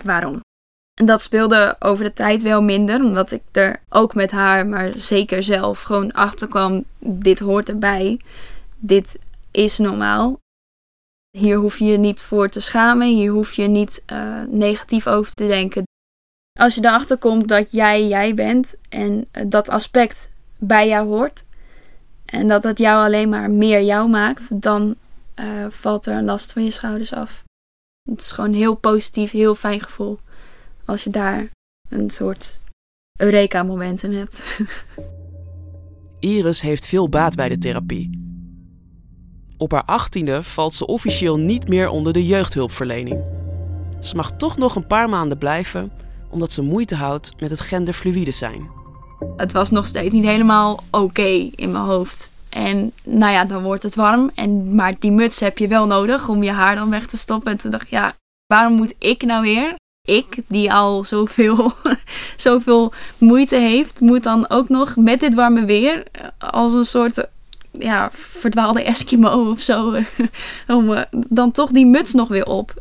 waarom? 0.05 0.41
En 1.01 1.07
dat 1.07 1.23
speelde 1.23 1.77
over 1.79 2.05
de 2.05 2.13
tijd 2.13 2.43
wel 2.43 2.63
minder, 2.63 3.05
omdat 3.05 3.33
ik 3.33 3.43
er 3.53 3.81
ook 3.89 4.15
met 4.15 4.31
haar, 4.31 4.67
maar 4.67 4.93
zeker 4.97 5.43
zelf, 5.43 5.83
gewoon 5.83 6.13
achter 6.13 6.49
kwam: 6.49 6.85
dit 6.99 7.39
hoort 7.39 7.69
erbij. 7.69 8.21
Dit 8.79 9.19
is 9.51 9.79
normaal. 9.79 10.39
Hier 11.39 11.57
hoef 11.57 11.79
je 11.79 11.85
je 11.85 11.99
niet 11.99 12.23
voor 12.23 12.49
te 12.49 12.61
schamen, 12.61 13.07
hier 13.07 13.31
hoef 13.31 13.53
je 13.53 13.67
niet 13.67 14.03
uh, 14.13 14.43
negatief 14.49 15.07
over 15.07 15.33
te 15.35 15.47
denken. 15.47 15.85
Als 16.57 16.75
je 16.75 16.85
erachter 16.85 17.17
komt 17.17 17.49
dat 17.49 17.73
jij 17.73 18.07
jij 18.07 18.35
bent 18.35 18.75
en 18.89 19.27
dat 19.47 19.69
aspect 19.69 20.31
bij 20.59 20.89
jou 20.89 21.07
hoort 21.07 21.45
en 22.25 22.49
dat 22.49 22.63
het 22.63 22.79
jou 22.79 23.05
alleen 23.05 23.29
maar 23.29 23.51
meer 23.51 23.83
jou 23.83 24.09
maakt, 24.09 24.63
dan 24.63 24.95
uh, 25.41 25.67
valt 25.69 26.07
er 26.07 26.17
een 26.17 26.25
last 26.25 26.53
van 26.53 26.65
je 26.65 26.71
schouders 26.71 27.13
af. 27.13 27.45
Het 28.11 28.21
is 28.21 28.33
gewoon 28.33 28.51
een 28.51 28.57
heel 28.57 28.75
positief, 28.75 29.31
heel 29.31 29.55
fijn 29.55 29.81
gevoel 29.81 30.19
als 30.85 31.05
je 31.05 31.11
daar 31.11 31.49
een 31.89 32.11
soort 32.11 32.61
Eureka-moment 33.19 34.03
in 34.03 34.13
hebt. 34.13 34.61
Iris 36.19 36.61
heeft 36.61 36.87
veel 36.87 37.09
baat 37.09 37.35
bij 37.35 37.49
de 37.49 37.59
therapie. 37.59 38.25
Op 39.57 39.73
haar 39.73 39.85
achttiende 39.85 40.43
valt 40.43 40.75
ze 40.75 40.87
officieel 40.87 41.37
niet 41.37 41.69
meer 41.69 41.89
onder 41.89 42.13
de 42.13 42.27
jeugdhulpverlening. 42.27 43.25
Ze 44.01 44.17
mag 44.17 44.37
toch 44.37 44.57
nog 44.57 44.77
een 44.77 44.87
paar 44.87 45.09
maanden 45.09 45.39
blijven, 45.39 45.93
omdat 46.37 46.53
ze 46.53 46.63
moeite 46.63 46.95
houdt 46.95 47.33
met 47.39 47.51
het 47.51 47.61
genderfluïde 47.61 48.31
zijn. 48.31 48.69
Het 49.37 49.53
was 49.53 49.71
nog 49.71 49.87
steeds 49.87 50.15
niet 50.15 50.25
helemaal 50.25 50.83
oké 50.91 51.51
in 51.55 51.71
mijn 51.71 51.85
hoofd. 51.85 52.31
En 52.49 52.93
nou 53.05 53.33
ja, 53.33 53.45
dan 53.45 53.63
wordt 53.63 53.83
het 53.83 53.95
warm. 53.95 54.31
En, 54.35 54.75
maar 54.75 54.95
die 54.99 55.11
muts 55.13 55.41
heb 55.41 55.59
je 55.59 55.69
wel 55.69 55.87
nodig 55.87 56.29
om 56.29 56.43
je 56.43 56.51
haar 56.51 56.75
dan 56.75 56.91
weg 56.91 57.07
te 57.07 57.17
stoppen. 57.17 57.53
En 57.53 57.59
toen 57.59 57.71
dacht 57.71 57.83
ik, 57.83 57.91
ja, 57.91 58.15
waarom 58.47 58.73
moet 58.73 58.95
ik 58.99 59.23
nou 59.23 59.43
weer 59.43 59.75
ik, 60.05 60.37
die 60.47 60.73
al 60.73 61.05
zoveel, 61.05 61.73
zoveel 62.37 62.93
moeite 63.19 63.57
heeft, 63.57 64.01
moet 64.01 64.23
dan 64.23 64.49
ook 64.49 64.69
nog 64.69 64.97
met 64.97 65.21
dit 65.21 65.35
warme 65.35 65.65
weer 65.65 66.03
als 66.39 66.73
een 66.73 66.85
soort 66.85 67.27
ja, 67.73 68.11
verdwaalde 68.13 68.83
Eskimo 68.83 69.51
of 69.51 69.61
zo, 69.61 69.95
om 70.77 70.93
uh, 70.93 71.01
dan 71.11 71.53
toch 71.53 71.71
die 71.71 71.87
muts 71.87 72.13
nog 72.13 72.29
weer 72.29 72.47
op. 72.47 72.75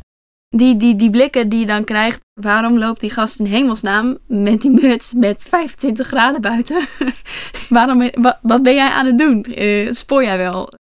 Die, 0.56 0.78
die, 0.78 0.96
die 0.96 1.10
blikken 1.10 1.50
die 1.50 1.60
je 1.60 1.66
dan 1.66 1.84
krijgt, 1.84 2.20
waarom 2.42 2.78
loopt 2.78 3.00
die 3.00 3.10
gast 3.10 3.40
in 3.40 3.46
hemelsnaam 3.46 4.18
met 4.28 4.62
die 4.62 4.72
muts 4.72 5.14
met 5.14 5.46
25 5.50 6.08
graden 6.08 6.42
buiten? 6.42 6.88
waarom, 7.70 8.12
wat, 8.42 8.64
ben 8.64 8.74
jij 8.74 8.90
aan 8.90 9.06
het 9.06 9.18
doen? 9.18 9.46
Uh, 9.50 9.92
spoor 9.92 10.24
jij 10.24 10.38
wel? 10.38 10.74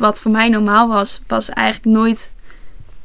Wat 0.00 0.20
voor 0.20 0.30
mij 0.30 0.48
normaal 0.48 0.88
was, 0.88 1.22
was 1.26 1.50
eigenlijk 1.50 1.96
nooit 1.96 2.32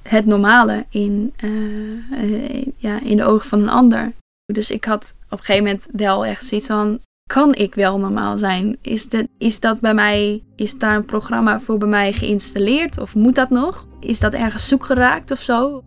het 0.02 0.26
normale 0.26 0.86
in, 0.90 1.34
uh, 1.44 2.66
ja, 2.76 3.00
in 3.02 3.18
de 3.18 3.24
ogen 3.24 3.48
van 3.48 3.62
een 3.62 3.70
ander. 3.70 4.14
Dus 4.54 4.72
ik 4.72 4.86
had 4.86 5.16
op 5.26 5.40
een 5.40 5.46
gegeven 5.46 5.64
moment 5.64 5.88
wel 5.92 6.26
echt 6.26 6.46
zoiets 6.46 6.68
van: 6.68 7.00
kan 7.26 7.56
ik 7.56 7.76
wel 7.76 8.00
normaal 8.00 8.38
zijn? 8.38 8.78
Is, 8.82 9.08
is 9.38 9.60
dat 9.60 9.80
bij 9.80 9.94
mij, 9.94 10.44
is 10.56 10.78
daar 10.78 10.96
een 10.96 11.06
programma 11.06 11.60
voor 11.60 11.78
bij 11.78 11.88
mij 11.88 12.14
geïnstalleerd? 12.14 12.98
Of 12.98 13.16
moet 13.16 13.36
dat 13.36 13.50
nog? 13.50 13.88
Is 14.00 14.20
dat 14.20 14.34
ergens 14.34 14.68
zoek 14.68 14.86
geraakt 14.86 15.32
of 15.32 15.40
zo? 15.40 15.84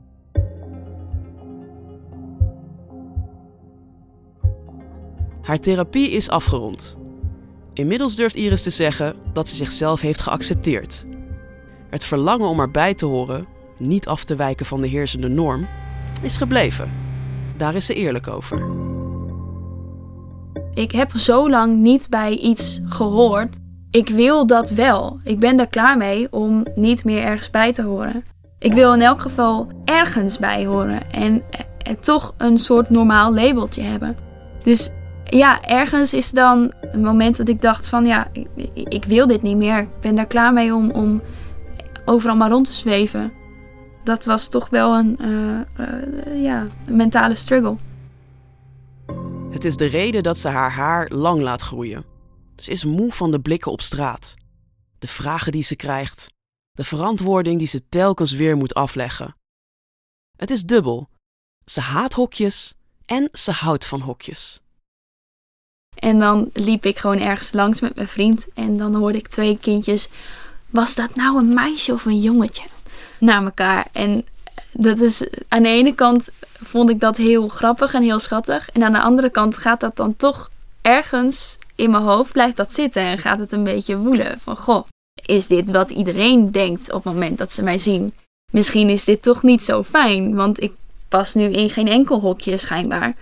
Haar 5.43 5.61
therapie 5.61 6.11
is 6.11 6.29
afgerond. 6.31 6.99
Inmiddels 7.73 8.17
durft 8.17 8.37
Iris 8.37 8.63
te 8.63 8.71
zeggen 8.71 9.17
dat 9.33 9.49
ze 9.49 9.55
zichzelf 9.55 10.01
heeft 10.01 10.21
geaccepteerd. 10.21 11.07
Het 11.91 12.05
verlangen 12.05 12.49
om 12.49 12.61
erbij 12.61 12.95
te 12.95 13.07
horen 13.07 13.47
niet 13.79 14.07
af 14.07 14.25
te 14.25 14.37
wijken 14.37 14.67
van 14.67 14.81
de 14.81 14.89
heersende 14.89 15.29
norm, 15.29 15.69
is 16.23 16.37
gebleven. 16.37 16.93
Daar 17.57 17.75
is 17.75 17.87
ze 17.87 17.95
eerlijk 17.95 18.29
over. 18.29 18.86
Ik 20.77 20.93
heb 20.93 21.11
zo 21.17 21.51
lang 21.51 21.77
niet 21.77 22.07
bij 22.11 22.37
iets 22.37 22.81
gehoord. 22.85 23.59
Ik 23.91 24.09
wil 24.09 24.47
dat 24.47 24.71
wel. 24.71 25.21
Ik 25.25 25.39
ben 25.39 25.57
daar 25.57 25.67
klaar 25.67 25.97
mee 25.97 26.33
om 26.33 26.67
niet 26.75 27.05
meer 27.05 27.23
ergens 27.23 27.51
bij 27.51 27.73
te 27.73 27.83
horen. 27.83 28.25
Ik 28.59 28.73
wil 28.73 28.95
in 28.95 29.01
elk 29.01 29.21
geval 29.21 29.67
ergens 29.85 30.39
bij 30.39 30.67
horen 30.67 31.11
en, 31.13 31.43
en 31.79 32.01
toch 32.01 32.35
een 32.37 32.59
soort 32.59 32.91
normaal 32.91 33.35
labeltje 33.35 33.83
hebben. 33.83 34.17
Dus 34.63 34.91
ja, 35.25 35.63
ergens 35.63 36.15
is 36.15 36.31
dan 36.31 36.73
een 36.93 37.03
moment 37.03 37.37
dat 37.37 37.49
ik 37.49 37.61
dacht 37.61 37.89
van 37.89 38.07
ja, 38.07 38.29
ik, 38.33 38.49
ik 38.75 39.05
wil 39.05 39.27
dit 39.27 39.43
niet 39.43 39.57
meer. 39.57 39.79
Ik 39.79 40.01
ben 40.01 40.15
daar 40.15 40.27
klaar 40.27 40.53
mee 40.53 40.75
om, 40.75 40.91
om 40.91 41.23
overal 42.05 42.37
maar 42.37 42.51
rond 42.51 42.67
te 42.67 42.73
zweven 42.73 43.33
dat 44.07 44.25
was 44.25 44.49
toch 44.49 44.69
wel 44.69 44.95
een, 44.99 45.19
uh, 45.21 45.87
uh, 45.87 46.43
ja, 46.43 46.67
een 46.87 46.97
mentale 46.97 47.35
struggle. 47.35 47.77
Het 49.57 49.65
is 49.65 49.77
de 49.77 49.87
reden 49.87 50.23
dat 50.23 50.39
ze 50.39 50.49
haar 50.49 50.73
haar 50.73 51.09
lang 51.09 51.41
laat 51.41 51.61
groeien. 51.61 52.05
Ze 52.57 52.71
is 52.71 52.85
moe 52.85 53.13
van 53.13 53.31
de 53.31 53.41
blikken 53.41 53.73
op 53.73 53.81
straat, 53.81 54.35
de 54.99 55.07
vragen 55.07 55.53
die 55.53 55.63
ze 55.63 55.77
krijgt, 55.77 56.31
de 56.73 56.85
verantwoording 56.85 57.59
die 57.59 57.67
ze 57.67 57.89
telkens 57.89 58.33
weer 58.33 58.57
moet 58.57 58.75
afleggen. 58.75 59.37
Het 60.37 60.51
is 60.51 60.63
dubbel. 60.63 61.09
Ze 61.65 61.81
haat 61.81 62.13
hokjes 62.13 62.75
en 63.05 63.29
ze 63.33 63.51
houdt 63.51 63.87
van 63.87 64.01
hokjes. 64.01 64.61
En 65.95 66.19
dan 66.19 66.51
liep 66.53 66.85
ik 66.85 66.99
gewoon 66.99 67.19
ergens 67.19 67.53
langs 67.53 67.81
met 67.81 67.95
mijn 67.95 68.09
vriend 68.09 68.53
en 68.55 68.77
dan 68.77 68.95
hoorde 68.95 69.19
ik 69.19 69.29
twee 69.29 69.59
kindjes. 69.59 70.09
Was 70.71 70.95
dat 70.95 71.15
nou 71.15 71.39
een 71.39 71.55
meisje 71.55 71.93
of 71.93 72.05
een 72.05 72.21
jongetje? 72.21 72.65
naar 73.21 73.45
elkaar. 73.45 73.89
En 73.93 74.27
dat 74.79 75.01
is, 75.01 75.27
aan 75.49 75.63
de 75.63 75.69
ene 75.69 75.95
kant 75.95 76.31
vond 76.63 76.91
ik 76.91 77.01
dat 77.01 77.17
heel 77.17 77.49
grappig 77.49 77.95
en 77.95 78.03
heel 78.03 78.19
schattig. 78.19 78.71
En 78.71 78.83
aan 78.83 78.93
de 78.93 79.01
andere 79.01 79.31
kant 79.31 79.57
gaat 79.57 79.81
dat 79.81 79.97
dan 79.97 80.17
toch 80.17 80.51
ergens 80.83 81.59
in 81.75 81.91
mijn 81.91 82.03
hoofd 82.03 82.33
blijft 82.33 82.57
dat 82.57 82.73
zitten. 82.73 83.03
En 83.03 83.19
gaat 83.19 83.39
het 83.39 83.53
een 83.53 83.65
beetje 83.65 83.99
woelen 83.99 84.41
van, 84.41 84.57
goh, 84.57 84.87
is 85.27 85.47
dit 85.47 85.71
wat 85.71 85.91
iedereen 85.91 86.53
denkt 86.53 86.93
op 86.93 87.05
het 87.05 87.13
moment 87.13 87.39
dat 87.39 87.53
ze 87.53 87.63
mij 87.63 87.79
zien? 87.79 88.13
Misschien 88.53 88.89
is 88.89 89.05
dit 89.05 89.23
toch 89.23 89.43
niet 89.43 89.65
zo 89.65 89.83
fijn, 89.83 90.35
want 90.35 90.63
ik 90.63 90.73
pas 91.09 91.35
nu 91.35 91.45
in 91.45 91.71
geen 91.71 91.89
enkel 91.89 92.21
hokje 92.21 92.57
schijnbaar. 92.57 93.15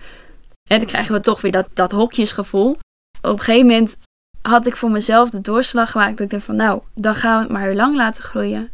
En 0.69 0.77
dan 0.77 0.85
krijgen 0.85 1.13
we 1.13 1.19
toch 1.19 1.41
weer 1.41 1.51
dat, 1.51 1.67
dat 1.73 1.91
hokjesgevoel. 1.91 2.77
Op 3.21 3.31
een 3.31 3.39
gegeven 3.39 3.67
moment 3.67 3.95
had 4.41 4.65
ik 4.65 4.75
voor 4.75 4.91
mezelf 4.91 5.29
de 5.29 5.41
doorslag 5.41 5.91
gemaakt. 5.91 6.17
Dat 6.17 6.25
ik 6.25 6.31
dacht 6.31 6.43
van 6.43 6.55
nou, 6.55 6.81
dan 6.93 7.15
gaan 7.15 7.35
we 7.35 7.43
het 7.43 7.51
maar 7.51 7.61
heel 7.61 7.75
lang 7.75 7.95
laten 7.95 8.23
groeien 8.23 8.73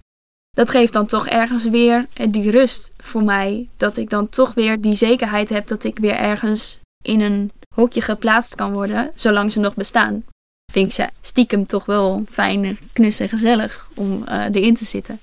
dat 0.51 0.69
geeft 0.69 0.93
dan 0.93 1.05
toch 1.05 1.27
ergens 1.27 1.69
weer 1.69 2.07
die 2.29 2.51
rust 2.51 2.91
voor 2.97 3.23
mij. 3.23 3.69
Dat 3.77 3.97
ik 3.97 4.09
dan 4.09 4.29
toch 4.29 4.53
weer 4.53 4.81
die 4.81 4.95
zekerheid 4.95 5.49
heb 5.49 5.67
dat 5.67 5.83
ik 5.83 5.99
weer 5.99 6.15
ergens 6.15 6.79
in 7.03 7.21
een 7.21 7.51
hokje 7.75 8.01
geplaatst 8.01 8.55
kan 8.55 8.73
worden, 8.73 9.11
zolang 9.15 9.51
ze 9.51 9.59
nog 9.59 9.73
bestaan. 9.73 10.25
Vind 10.71 10.87
ik 10.87 10.93
ze 10.93 11.09
stiekem 11.21 11.65
toch 11.65 11.85
wel 11.85 12.23
fijn, 12.29 12.79
knus 12.93 13.19
en 13.19 13.29
gezellig 13.29 13.89
om 13.95 14.23
uh, 14.27 14.45
erin 14.51 14.75
te 14.75 14.85
zitten. 14.85 15.19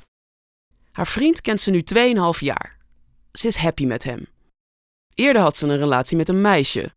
Haar 0.93 1.07
vriend 1.07 1.41
kent 1.41 1.61
ze 1.61 1.71
nu 1.71 1.83
2,5 2.35 2.39
jaar. 2.39 2.77
Ze 3.33 3.47
is 3.47 3.57
happy 3.57 3.87
met 3.87 4.05
hem. 4.05 4.27
Eerder 5.15 5.43
had 5.43 5.57
ze 5.57 5.67
een 5.67 5.79
relatie 5.79 6.17
met 6.17 6.29
een 6.29 6.41
meisje. 6.41 6.95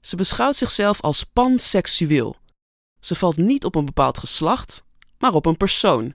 Ze 0.00 0.16
beschouwt 0.16 0.56
zichzelf 0.56 1.00
als 1.00 1.24
panseksueel. 1.24 2.36
Ze 3.00 3.14
valt 3.14 3.36
niet 3.36 3.64
op 3.64 3.74
een 3.74 3.84
bepaald 3.84 4.18
geslacht, 4.18 4.84
maar 5.18 5.34
op 5.34 5.46
een 5.46 5.56
persoon 5.56 6.14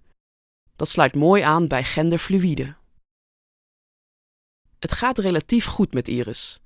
dat 0.82 0.90
sluit 0.90 1.16
mooi 1.16 1.42
aan 1.42 1.68
bij 1.68 1.84
genderfluïde. 1.84 2.76
Het 4.80 4.92
gaat 4.92 5.18
relatief 5.18 5.66
goed 5.66 5.94
met 5.94 6.08
Iris. 6.08 6.62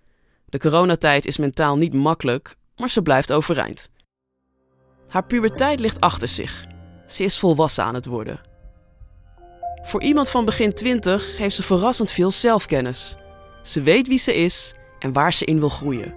De 0.45 0.59
coronatijd 0.59 1.25
is 1.25 1.37
mentaal 1.37 1.77
niet 1.77 1.93
makkelijk, 1.93 2.55
maar 2.75 2.89
ze 2.89 3.01
blijft 3.01 3.31
overeind. 3.31 3.91
Haar 5.07 5.25
puberteit 5.25 5.79
ligt 5.79 5.99
achter 5.99 6.27
zich. 6.27 6.65
Ze 7.07 7.23
is 7.23 7.39
volwassen 7.39 7.83
aan 7.83 7.93
het 7.93 8.05
worden. 8.05 8.41
Voor 9.83 10.01
iemand 10.01 10.29
van 10.29 10.45
begin 10.45 10.73
20 10.73 11.37
heeft 11.37 11.55
ze 11.55 11.63
verrassend 11.63 12.11
veel 12.11 12.31
zelfkennis. 12.31 13.15
Ze 13.63 13.81
weet 13.81 14.07
wie 14.07 14.19
ze 14.19 14.35
is 14.35 14.75
en 14.99 15.13
waar 15.13 15.33
ze 15.33 15.45
in 15.45 15.59
wil 15.59 15.69
groeien. 15.69 16.15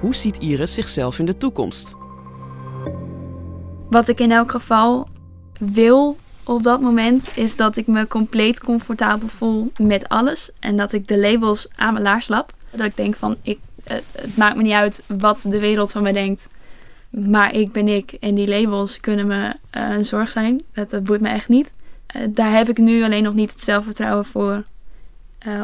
Hoe 0.00 0.14
ziet 0.14 0.38
Iris 0.38 0.74
zichzelf 0.74 1.18
in 1.18 1.26
de 1.26 1.36
toekomst? 1.36 1.94
Wat 3.90 4.08
ik 4.08 4.20
in 4.20 4.32
elk 4.32 4.50
geval 4.50 5.08
wil 5.58 6.16
op 6.44 6.62
dat 6.62 6.80
moment 6.80 7.28
is 7.34 7.56
dat 7.56 7.76
ik 7.76 7.86
me 7.86 8.06
compleet 8.06 8.60
comfortabel 8.60 9.28
voel 9.28 9.72
met 9.78 10.08
alles. 10.08 10.50
En 10.60 10.76
dat 10.76 10.92
ik 10.92 11.08
de 11.08 11.18
labels 11.18 11.68
aan 11.74 11.92
mijn 11.92 12.04
laars 12.04 12.28
lap. 12.28 12.52
Dat 12.70 12.86
ik 12.86 12.96
denk 12.96 13.16
van, 13.16 13.36
ik, 13.42 13.58
het 13.84 14.36
maakt 14.36 14.56
me 14.56 14.62
niet 14.62 14.72
uit 14.72 15.02
wat 15.06 15.46
de 15.48 15.58
wereld 15.58 15.92
van 15.92 16.02
mij 16.02 16.12
denkt. 16.12 16.48
Maar 17.10 17.54
ik 17.54 17.72
ben 17.72 17.88
ik 17.88 18.12
en 18.12 18.34
die 18.34 18.48
labels 18.48 19.00
kunnen 19.00 19.26
me 19.26 19.54
uh, 19.76 19.90
een 19.90 20.04
zorg 20.04 20.30
zijn. 20.30 20.62
Dat, 20.72 21.04
boeit 21.04 21.20
me 21.20 21.28
echt 21.28 21.48
niet. 21.48 21.72
Uh, 22.16 22.22
daar 22.28 22.52
heb 22.52 22.68
ik 22.68 22.78
nu 22.78 23.04
alleen 23.04 23.22
nog 23.22 23.34
niet 23.34 23.50
het 23.50 23.60
zelfvertrouwen 23.60 24.24
voor 24.24 24.62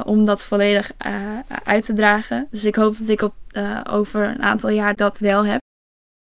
om 0.05 0.25
dat 0.25 0.45
volledig 0.45 0.93
uit 1.65 1.85
te 1.85 1.93
dragen. 1.93 2.47
Dus 2.51 2.65
ik 2.65 2.75
hoop 2.75 2.99
dat 2.99 3.09
ik 3.09 3.23
op, 3.23 3.35
over 3.91 4.29
een 4.29 4.43
aantal 4.43 4.71
jaar 4.71 4.95
dat 4.95 5.19
wel 5.19 5.45
heb. 5.45 5.61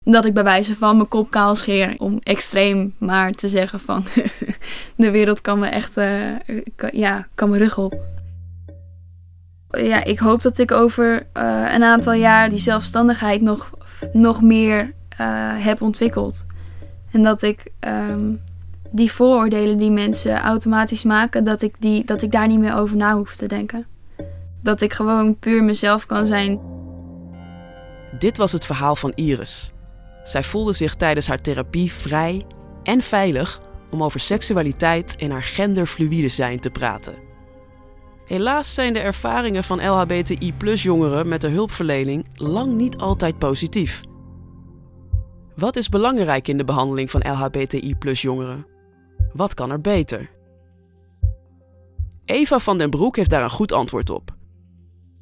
Dat 0.05 0.25
ik 0.25 0.35
bij 0.35 0.45
wijze 0.45 0.77
van 0.77 0.97
mijn 0.97 1.09
kop 1.09 1.31
kaal 1.31 1.55
scheer. 1.55 1.95
Om 1.99 2.19
extreem 2.23 2.95
maar 2.99 3.33
te 3.33 3.49
zeggen 3.49 3.81
van 3.81 4.05
de 4.97 5.11
wereld 5.11 5.41
kan 5.41 5.59
me 5.59 5.67
echt, 5.67 5.97
uh, 5.97 6.17
ja, 6.93 7.27
kan 7.35 7.51
me 7.51 7.59
rug 7.59 7.79
op. 7.79 7.95
Ja, 9.71 10.05
ik 10.05 10.19
hoop 10.19 10.43
dat 10.43 10.59
ik 10.59 10.71
over 10.71 11.27
uh, 11.37 11.73
een 11.75 11.83
aantal 11.83 12.13
jaar 12.13 12.49
die 12.49 12.59
zelfstandigheid 12.59 13.41
nog, 13.41 13.71
nog 14.13 14.43
meer 14.43 14.83
uh, 14.83 14.87
heb 15.65 15.83
ontwikkeld. 15.83 16.47
En 17.11 17.23
dat 17.23 17.43
ik 17.43 17.73
um, 17.81 18.41
die 18.91 19.13
vooroordelen 19.13 19.79
die 19.79 19.91
mensen 19.91 20.41
automatisch 20.41 21.03
maken, 21.03 21.45
dat 21.45 21.63
ik, 21.63 21.75
die, 21.79 22.05
dat 22.05 22.23
ik 22.23 22.33
daar 22.33 22.47
niet 22.47 22.59
meer 22.59 22.75
over 22.75 22.97
na 22.97 23.17
hoef 23.17 23.37
te 23.37 23.47
denken. 23.47 23.87
Dat 24.63 24.81
ik 24.81 24.93
gewoon 24.93 25.39
puur 25.39 25.65
mezelf 25.65 26.07
kan 26.07 26.27
zijn. 26.27 26.61
Dit 28.19 28.37
was 28.37 28.53
het 28.53 28.67
verhaal 28.67 28.97
van 28.97 29.13
Iris. 29.15 29.73
Zij 30.23 30.45
voelde 30.45 30.73
zich 30.73 30.95
tijdens 30.95 31.27
haar 31.27 31.41
therapie 31.41 31.93
vrij 31.93 32.47
en 32.83 33.03
veilig 33.03 33.61
om 33.91 34.03
over 34.03 34.21
seksualiteit 34.21 35.17
en 35.17 35.31
haar 35.31 35.43
genderfluïde 35.43 36.29
zijn 36.29 36.61
te 36.61 36.71
praten. 36.71 37.15
Helaas 38.25 38.75
zijn 38.75 38.93
de 38.93 38.99
ervaringen 38.99 39.65
van 39.65 39.89
LHBTI-jongeren 39.89 41.29
met 41.29 41.41
de 41.41 41.49
hulpverlening 41.49 42.27
lang 42.35 42.77
niet 42.77 42.97
altijd 42.97 43.39
positief. 43.39 44.01
Wat 45.57 45.77
is 45.77 45.89
belangrijk 45.89 46.49
in 46.49 46.57
de 46.57 46.65
behandeling 46.65 47.11
van 47.11 47.21
LHBTI-jongeren? 47.21 48.67
Wat 49.33 49.55
kan 49.55 49.71
er 49.71 49.81
beter? 49.81 50.31
Eva 52.25 52.59
van 52.59 52.79
den 52.79 52.91
Broek 52.91 53.17
heeft 53.17 53.31
daar 53.31 53.43
een 53.43 53.51
goed 53.51 53.73
antwoord 53.73 54.11
op. 54.11 54.35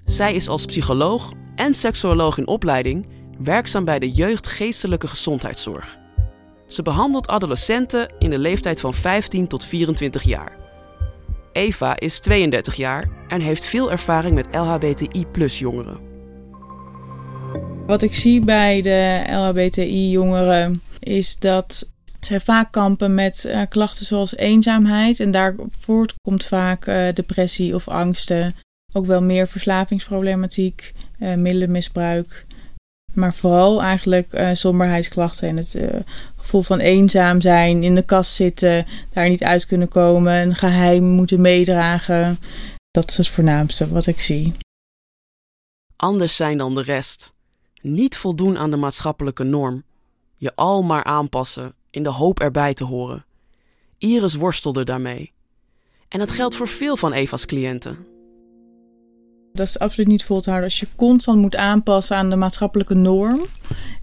Zij 0.05 0.35
is 0.35 0.49
als 0.49 0.65
psycholoog 0.65 1.33
en 1.55 1.75
seksuoloog 1.75 2.39
in 2.39 2.47
opleiding 2.47 3.07
werkzaam 3.43 3.85
bij 3.85 3.99
de 3.99 4.11
jeugdgeestelijke 4.11 5.07
gezondheidszorg. 5.07 5.99
Ze 6.67 6.83
behandelt 6.83 7.29
adolescenten 7.29 8.13
in 8.19 8.31
de 8.31 8.39
leeftijd 8.39 8.81
van 8.81 8.95
15 8.95 9.47
tot 9.47 9.65
24 9.65 10.23
jaar. 10.23 10.57
Eva 11.53 11.99
is 11.99 12.21
32 12.21 12.75
jaar 12.75 13.09
en 13.29 13.41
heeft 13.41 13.65
veel 13.65 13.91
ervaring 13.91 14.35
met 14.35 14.49
LHBTI-jongeren. 14.53 15.99
Wat 17.87 18.03
ik 18.03 18.15
zie 18.15 18.41
bij 18.41 18.83
de 18.83 19.25
LHBTI-jongeren 19.31 20.83
is 20.99 21.39
dat 21.39 21.89
zij 22.21 22.41
vaak 22.41 22.73
kampen 22.73 23.15
met 23.15 23.45
uh, 23.47 23.63
klachten 23.69 24.07
zoals 24.07 24.37
eenzaamheid. 24.37 25.21
En 25.21 25.31
daar 25.31 25.55
voortkomt 25.79 26.45
vaak 26.45 26.87
uh, 26.87 27.09
depressie 27.15 27.75
of 27.75 27.89
angsten. 27.89 28.55
Ook 28.93 29.07
wel 29.07 29.23
meer 29.23 29.49
verslavingsproblematiek, 29.49 30.93
uh, 31.19 31.35
middelenmisbruik. 31.35 32.47
Maar 33.13 33.35
vooral 33.35 33.83
eigenlijk 33.83 34.51
somberheidsklachten 34.53 35.49
en 35.49 35.57
het 35.57 35.77
gevoel 36.37 36.63
van 36.63 36.79
eenzaam 36.79 37.41
zijn, 37.41 37.83
in 37.83 37.95
de 37.95 38.05
kast 38.05 38.33
zitten, 38.33 38.87
daar 39.11 39.29
niet 39.29 39.45
uit 39.45 39.67
kunnen 39.67 39.89
komen, 39.89 40.33
een 40.33 40.55
geheim 40.55 41.05
moeten 41.05 41.41
meedragen. 41.41 42.39
Dat 42.91 43.11
is 43.11 43.17
het 43.17 43.29
voornaamste 43.29 43.89
wat 43.89 44.07
ik 44.07 44.21
zie. 44.21 44.53
Anders 45.97 46.37
zijn 46.37 46.59
dan 46.59 46.75
de 46.75 46.83
rest. 46.83 47.35
Niet 47.81 48.17
voldoen 48.17 48.59
aan 48.59 48.71
de 48.71 48.77
maatschappelijke 48.77 49.45
norm. 49.45 49.83
Je 50.37 50.55
al 50.55 50.83
maar 50.83 51.05
aanpassen 51.05 51.75
in 51.91 52.03
de 52.03 52.09
hoop 52.09 52.41
erbij 52.41 52.75
te 52.75 52.85
horen. 52.85 53.25
Iris 53.99 54.35
worstelde 54.35 54.85
daarmee. 54.85 55.33
En 56.09 56.19
dat 56.19 56.31
geldt 56.31 56.55
voor 56.55 56.69
veel 56.69 56.97
van 56.97 57.13
Eva's 57.13 57.47
cliënten. 57.47 58.07
Dat 59.61 59.69
is 59.69 59.79
absoluut 59.79 60.09
niet 60.09 60.25
vol 60.25 60.41
te 60.41 60.49
houden. 60.49 60.71
Als 60.71 60.81
je 60.81 60.87
constant 60.97 61.39
moet 61.39 61.57
aanpassen 61.57 62.17
aan 62.17 62.31
de 62.31 62.37
maatschappelijke 62.37 62.95
norm 62.95 63.41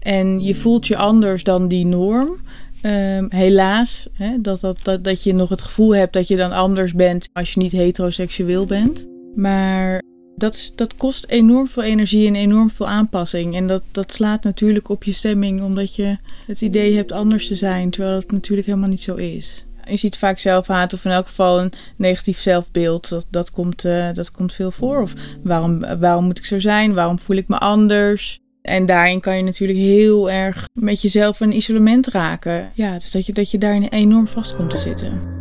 en 0.00 0.40
je 0.40 0.54
voelt 0.54 0.86
je 0.86 0.96
anders 0.96 1.44
dan 1.44 1.68
die 1.68 1.86
norm, 1.86 2.36
um, 2.82 3.26
helaas, 3.30 4.08
hè, 4.12 4.40
dat, 4.40 4.60
dat, 4.60 4.78
dat, 4.82 5.04
dat 5.04 5.22
je 5.22 5.34
nog 5.34 5.48
het 5.48 5.62
gevoel 5.62 5.94
hebt 5.94 6.12
dat 6.12 6.28
je 6.28 6.36
dan 6.36 6.52
anders 6.52 6.94
bent 6.94 7.28
als 7.32 7.54
je 7.54 7.60
niet 7.60 7.72
heteroseksueel 7.72 8.66
bent. 8.66 9.06
Maar 9.34 10.02
dat, 10.36 10.72
dat 10.74 10.96
kost 10.96 11.26
enorm 11.28 11.68
veel 11.68 11.82
energie 11.82 12.26
en 12.26 12.34
enorm 12.34 12.70
veel 12.70 12.88
aanpassing. 12.88 13.54
En 13.54 13.66
dat, 13.66 13.82
dat 13.90 14.12
slaat 14.12 14.42
natuurlijk 14.44 14.88
op 14.88 15.04
je 15.04 15.12
stemming, 15.12 15.62
omdat 15.62 15.94
je 15.94 16.16
het 16.46 16.60
idee 16.60 16.96
hebt 16.96 17.12
anders 17.12 17.46
te 17.46 17.54
zijn, 17.54 17.90
terwijl 17.90 18.14
het 18.14 18.32
natuurlijk 18.32 18.66
helemaal 18.66 18.88
niet 18.88 19.00
zo 19.00 19.14
is. 19.14 19.66
Je 19.88 19.96
ziet 19.96 20.18
vaak 20.18 20.38
zelfhaat 20.38 20.92
of 20.92 21.04
in 21.04 21.10
elk 21.10 21.26
geval 21.26 21.60
een 21.60 21.72
negatief 21.96 22.40
zelfbeeld. 22.40 23.08
Dat, 23.08 23.26
dat, 23.30 23.50
komt, 23.50 23.84
uh, 23.84 24.12
dat 24.12 24.30
komt 24.30 24.52
veel 24.52 24.70
voor. 24.70 25.02
Of 25.02 25.12
waarom, 25.42 25.98
waarom 26.00 26.24
moet 26.24 26.38
ik 26.38 26.44
zo 26.44 26.58
zijn? 26.58 26.94
Waarom 26.94 27.18
voel 27.18 27.36
ik 27.36 27.48
me 27.48 27.58
anders? 27.58 28.38
En 28.62 28.86
daarin 28.86 29.20
kan 29.20 29.36
je 29.36 29.42
natuurlijk 29.42 29.78
heel 29.78 30.30
erg 30.30 30.68
met 30.72 31.02
jezelf 31.02 31.40
in 31.40 31.56
isolement 31.56 32.06
raken. 32.06 32.70
Ja, 32.74 32.94
dus 32.94 33.10
dat 33.10 33.26
je, 33.26 33.32
dat 33.32 33.50
je 33.50 33.58
daarin 33.58 33.82
enorm 33.82 34.28
vast 34.28 34.56
komt 34.56 34.70
te 34.70 34.76
zitten. 34.76 35.36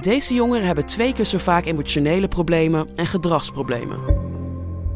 Deze 0.00 0.34
jongeren 0.34 0.66
hebben 0.66 0.86
twee 0.86 1.12
keer 1.12 1.24
zo 1.24 1.38
vaak 1.38 1.66
emotionele 1.66 2.28
problemen 2.28 2.88
en 2.94 3.06
gedragsproblemen. 3.06 3.98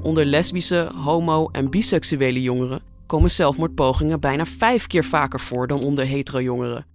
Onder 0.03 0.25
lesbische, 0.25 0.91
homo- 1.05 1.49
en 1.53 1.71
biseksuele 1.71 2.43
jongeren 2.43 2.81
komen 3.07 3.31
zelfmoordpogingen 3.31 4.21
bijna 4.21 4.47
vijf 4.47 4.87
keer 4.87 5.05
vaker 5.05 5.41
voor 5.41 5.67
dan 5.67 5.81
onder 5.81 6.07
hetero 6.07 6.41
jongeren. 6.41 6.87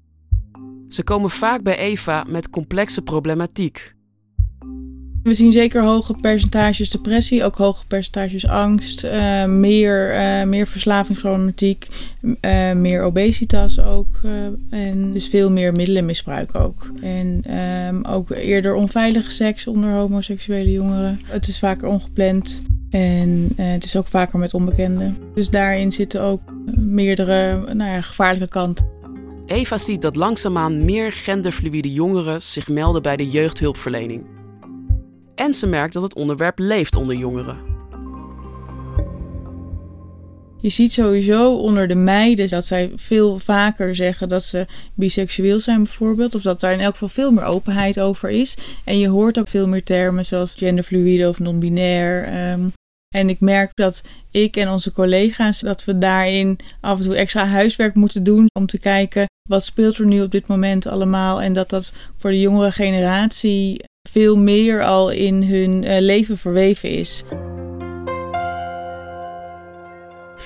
Ze 0.89 1.04
komen 1.04 1.30
vaak 1.30 1.63
bij 1.63 1.78
Eva 1.78 2.24
met 2.28 2.50
complexe 2.50 3.02
problematiek, 3.02 3.93
we 5.24 5.34
zien 5.34 5.52
zeker 5.52 5.84
hoge 5.84 6.13
percentages 6.13 6.89
depressie, 6.89 7.43
ook 7.43 7.56
hoge 7.56 7.86
percentages 7.88 8.48
angst, 8.48 9.04
uh, 9.04 9.45
meer, 9.45 10.13
uh, 10.13 10.43
meer 10.43 10.67
verslavingsproblematiek, 10.67 11.88
uh, 12.22 12.72
meer 12.72 13.04
obesitas 13.04 13.80
ook. 13.80 14.08
en 14.69 15.13
dus 15.13 15.28
veel 15.28 15.52
meer 15.52 15.72
middelenmisbruik 15.72 16.56
ook. 16.56 16.91
En 17.02 17.58
um, 17.58 18.06
ook 18.06 18.30
eerder 18.30 18.74
onveilige 18.74 19.32
seks 19.32 19.67
onder 19.67 19.91
homoseksuele 19.91 20.72
jongeren. 20.72 21.19
Het 21.24 21.48
is 21.48 21.60
vaker 21.60 21.88
ongepland. 21.88 22.62
En 22.89 23.52
het 23.56 23.84
is 23.84 23.95
ook 23.97 24.08
vaker 24.08 24.39
met 24.39 24.54
onbekenden. 24.54 25.17
Dus 25.34 25.49
daarin 25.49 25.91
zitten 25.91 26.21
ook 26.21 26.41
meerdere 26.75 27.73
nou 27.73 27.91
ja, 27.91 28.02
gevaarlijke 28.02 28.47
kanten. 28.47 28.88
Eva 29.45 29.78
ziet 29.78 30.02
dat 30.02 30.15
langzaamaan 30.15 30.86
meer 30.86 31.12
genderfluïde 31.12 31.93
jongeren 31.93 32.41
zich 32.41 32.67
melden 32.67 33.02
bij 33.02 33.15
de 33.15 33.30
jeugdhulpverlening. 33.30 34.25
En 35.36 35.54
ze 35.54 35.67
merkt 35.67 35.93
dat 35.93 36.04
het 36.04 36.15
onderwerp 36.15 36.60
leeft 36.60 36.95
onder 36.95 37.15
jongeren. 37.15 37.58
Je 40.62 40.69
ziet 40.69 40.93
sowieso 40.93 41.56
onder 41.56 41.88
de 41.88 41.95
meiden 41.95 42.50
dat 42.50 42.65
zij 42.65 42.91
veel 42.95 43.39
vaker 43.39 43.95
zeggen 43.95 44.30
dat 44.30 44.43
ze 44.43 44.65
biseksueel 44.93 45.60
zijn 45.60 45.84
bijvoorbeeld. 45.84 46.36
Of 46.36 46.41
dat 46.41 46.60
daar 46.60 46.74
in 46.74 46.80
elk 46.80 46.93
geval 46.93 47.10
veel 47.10 47.32
meer 47.32 47.43
openheid 47.43 48.00
over 48.00 48.30
is. 48.30 48.58
En 48.84 49.00
je 49.00 49.08
hoort 49.08 49.39
ook 49.39 49.48
veel 49.48 49.67
meer 49.67 49.84
termen 49.84 50.26
zoals 50.26 50.54
genderfluide 50.54 51.30
of 51.30 51.39
non-binair. 51.39 52.24
Ehm, 52.24 52.67
en 53.15 53.30
ik 53.30 53.39
merk 53.39 53.72
dat 53.74 54.02
ik 54.32 54.56
en 54.56 54.69
onze 54.69 54.91
collega's, 54.91 55.60
dat 55.60 55.86
we 55.86 55.98
daarin 55.98 56.60
af 56.82 56.98
en 56.98 57.04
toe 57.04 57.15
extra 57.15 57.45
huiswerk 57.45 57.95
moeten 57.95 58.24
doen 58.24 58.48
om 58.54 58.65
te 58.65 58.80
kijken 58.80 59.26
wat 59.50 59.65
speelt 59.65 59.98
er 59.98 60.06
nu 60.06 60.22
op 60.22 60.32
dit 60.32 60.48
moment 60.48 60.88
allemaal. 60.88 61.41
En 61.41 61.54
dat 61.54 61.69
dat 61.69 61.93
voor 62.15 62.32
de 62.32 62.39
jongere 62.39 62.72
generatie 62.72 63.84
veel 64.10 64.38
meer 64.38 64.84
al 64.84 65.10
in 65.10 65.43
hun 65.43 65.84
uh, 65.86 66.00
leven 66.00 66.38
verweven 66.38 66.89
is. 66.89 67.24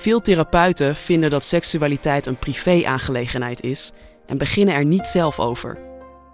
Veel 0.03 0.21
therapeuten 0.21 0.95
vinden 0.95 1.29
dat 1.29 1.43
seksualiteit 1.43 2.25
een 2.25 2.37
privé-aangelegenheid 2.37 3.61
is 3.61 3.91
en 4.25 4.37
beginnen 4.37 4.75
er 4.75 4.85
niet 4.85 5.05
zelf 5.05 5.39
over, 5.39 5.79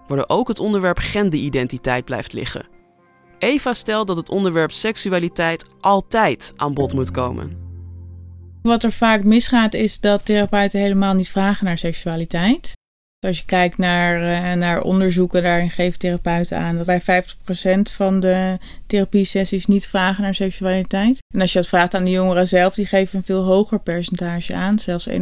waardoor 0.06 0.28
ook 0.28 0.48
het 0.48 0.58
onderwerp 0.58 0.98
genderidentiteit 0.98 2.04
blijft 2.04 2.32
liggen. 2.32 2.68
Eva 3.38 3.72
stelt 3.72 4.06
dat 4.06 4.16
het 4.16 4.28
onderwerp 4.28 4.70
seksualiteit 4.70 5.66
altijd 5.80 6.52
aan 6.56 6.74
bod 6.74 6.92
moet 6.92 7.10
komen. 7.10 7.58
Wat 8.62 8.82
er 8.82 8.92
vaak 8.92 9.24
misgaat 9.24 9.74
is 9.74 10.00
dat 10.00 10.24
therapeuten 10.24 10.80
helemaal 10.80 11.14
niet 11.14 11.30
vragen 11.30 11.64
naar 11.64 11.78
seksualiteit. 11.78 12.72
Als 13.26 13.38
je 13.38 13.44
kijkt 13.44 13.78
naar, 13.78 14.20
uh, 14.20 14.52
naar 14.52 14.82
onderzoeken, 14.82 15.42
daarin 15.42 15.70
geven 15.70 15.98
therapeuten 15.98 16.58
aan 16.58 16.76
dat 16.76 16.86
bij 16.86 17.00
50% 17.00 17.92
van 17.92 18.20
de 18.20 18.58
therapiesessies 18.86 19.66
niet 19.66 19.86
vragen 19.86 20.22
naar 20.22 20.34
seksualiteit. 20.34 21.18
En 21.34 21.40
als 21.40 21.52
je 21.52 21.58
dat 21.58 21.68
vraagt 21.68 21.94
aan 21.94 22.04
de 22.04 22.10
jongeren 22.10 22.46
zelf, 22.46 22.74
die 22.74 22.86
geven 22.86 23.18
een 23.18 23.24
veel 23.24 23.42
hoger 23.42 23.80
percentage 23.80 24.54
aan, 24.54 24.78
zelfs 24.78 25.08
71%. 25.08 25.12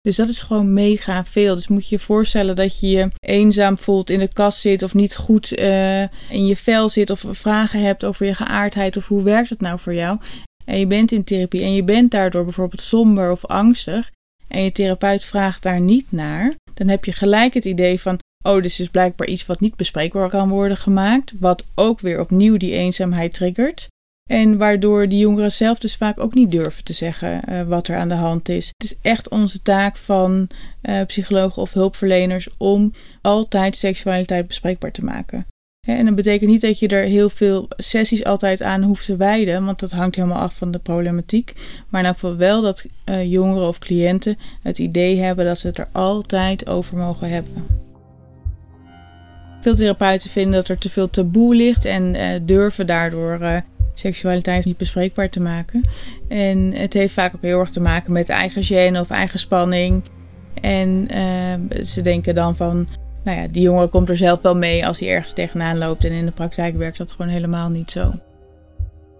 Dus 0.00 0.16
dat 0.16 0.28
is 0.28 0.40
gewoon 0.40 0.72
mega 0.72 1.24
veel. 1.24 1.54
Dus 1.54 1.68
moet 1.68 1.88
je 1.88 1.96
je 1.96 2.02
voorstellen 2.02 2.56
dat 2.56 2.80
je 2.80 2.88
je 2.88 3.08
eenzaam 3.18 3.78
voelt, 3.78 4.10
in 4.10 4.18
de 4.18 4.32
kast 4.32 4.60
zit 4.60 4.82
of 4.82 4.94
niet 4.94 5.16
goed 5.16 5.58
uh, 5.58 6.00
in 6.28 6.46
je 6.46 6.56
vel 6.56 6.88
zit 6.88 7.10
of 7.10 7.24
vragen 7.28 7.82
hebt 7.82 8.04
over 8.04 8.26
je 8.26 8.34
geaardheid 8.34 8.96
of 8.96 9.06
hoe 9.06 9.22
werkt 9.22 9.50
het 9.50 9.60
nou 9.60 9.78
voor 9.78 9.94
jou. 9.94 10.18
En 10.64 10.78
je 10.78 10.86
bent 10.86 11.12
in 11.12 11.24
therapie 11.24 11.62
en 11.62 11.74
je 11.74 11.84
bent 11.84 12.10
daardoor 12.10 12.44
bijvoorbeeld 12.44 12.80
somber 12.80 13.30
of 13.30 13.46
angstig 13.46 14.10
en 14.50 14.62
je 14.62 14.72
therapeut 14.72 15.24
vraagt 15.24 15.62
daar 15.62 15.80
niet 15.80 16.06
naar, 16.08 16.54
dan 16.74 16.88
heb 16.88 17.04
je 17.04 17.12
gelijk 17.12 17.54
het 17.54 17.64
idee 17.64 18.00
van: 18.00 18.18
oh, 18.44 18.62
dit 18.62 18.78
is 18.78 18.88
blijkbaar 18.88 19.28
iets 19.28 19.46
wat 19.46 19.60
niet 19.60 19.76
bespreekbaar 19.76 20.28
kan 20.28 20.48
worden 20.48 20.76
gemaakt, 20.76 21.32
wat 21.40 21.66
ook 21.74 22.00
weer 22.00 22.20
opnieuw 22.20 22.56
die 22.56 22.72
eenzaamheid 22.72 23.34
triggert. 23.34 23.88
En 24.30 24.58
waardoor 24.58 25.08
die 25.08 25.18
jongeren 25.18 25.52
zelf 25.52 25.78
dus 25.78 25.96
vaak 25.96 26.20
ook 26.20 26.34
niet 26.34 26.50
durven 26.50 26.84
te 26.84 26.92
zeggen 26.92 27.42
uh, 27.48 27.62
wat 27.62 27.88
er 27.88 27.96
aan 27.96 28.08
de 28.08 28.14
hand 28.14 28.48
is. 28.48 28.66
Het 28.66 28.90
is 28.90 28.98
echt 29.02 29.28
onze 29.28 29.62
taak 29.62 29.96
van 29.96 30.48
uh, 30.82 31.06
psychologen 31.06 31.62
of 31.62 31.72
hulpverleners 31.72 32.48
om 32.56 32.92
altijd 33.20 33.76
seksualiteit 33.76 34.46
bespreekbaar 34.46 34.92
te 34.92 35.04
maken. 35.04 35.46
En 35.86 36.04
dat 36.04 36.14
betekent 36.14 36.50
niet 36.50 36.60
dat 36.60 36.78
je 36.78 36.88
er 36.88 37.04
heel 37.04 37.28
veel 37.30 37.68
sessies 37.76 38.24
altijd 38.24 38.62
aan 38.62 38.82
hoeft 38.82 39.04
te 39.04 39.16
wijden, 39.16 39.64
want 39.64 39.80
dat 39.80 39.90
hangt 39.90 40.16
helemaal 40.16 40.40
af 40.40 40.54
van 40.54 40.70
de 40.70 40.78
problematiek. 40.78 41.52
Maar 41.88 42.00
in 42.00 42.06
elk 42.06 42.36
wel 42.36 42.62
dat 42.62 42.84
uh, 43.04 43.24
jongeren 43.24 43.68
of 43.68 43.78
cliënten 43.78 44.38
het 44.62 44.78
idee 44.78 45.20
hebben 45.20 45.44
dat 45.44 45.58
ze 45.58 45.66
het 45.66 45.78
er 45.78 45.88
altijd 45.92 46.68
over 46.68 46.96
mogen 46.96 47.30
hebben. 47.30 47.66
Veel 49.60 49.74
therapeuten 49.74 50.30
vinden 50.30 50.52
dat 50.52 50.68
er 50.68 50.78
te 50.78 50.90
veel 50.90 51.10
taboe 51.10 51.54
ligt 51.54 51.84
en 51.84 52.14
uh, 52.14 52.26
durven 52.42 52.86
daardoor 52.86 53.38
uh, 53.40 53.56
seksualiteit 53.94 54.64
niet 54.64 54.76
bespreekbaar 54.76 55.30
te 55.30 55.40
maken. 55.40 55.84
En 56.28 56.72
het 56.74 56.92
heeft 56.92 57.14
vaak 57.14 57.34
ook 57.34 57.42
heel 57.42 57.60
erg 57.60 57.70
te 57.70 57.80
maken 57.80 58.12
met 58.12 58.28
eigen 58.28 58.64
gêne 58.64 59.00
of 59.00 59.10
eigen 59.10 59.38
spanning. 59.38 60.02
En 60.60 61.08
ze 61.84 62.02
denken 62.02 62.34
dan 62.34 62.56
van, 62.56 62.88
nou 63.24 63.38
ja, 63.38 63.46
die 63.46 63.62
jongen 63.62 63.88
komt 63.88 64.08
er 64.08 64.16
zelf 64.16 64.42
wel 64.42 64.56
mee 64.56 64.86
als 64.86 65.00
hij 65.00 65.08
ergens 65.08 65.32
tegenaan 65.32 65.78
loopt. 65.78 66.04
En 66.04 66.12
in 66.12 66.26
de 66.26 66.32
praktijk 66.32 66.76
werkt 66.76 66.98
dat 66.98 67.12
gewoon 67.12 67.30
helemaal 67.30 67.68
niet 67.68 67.90
zo. 67.90 68.12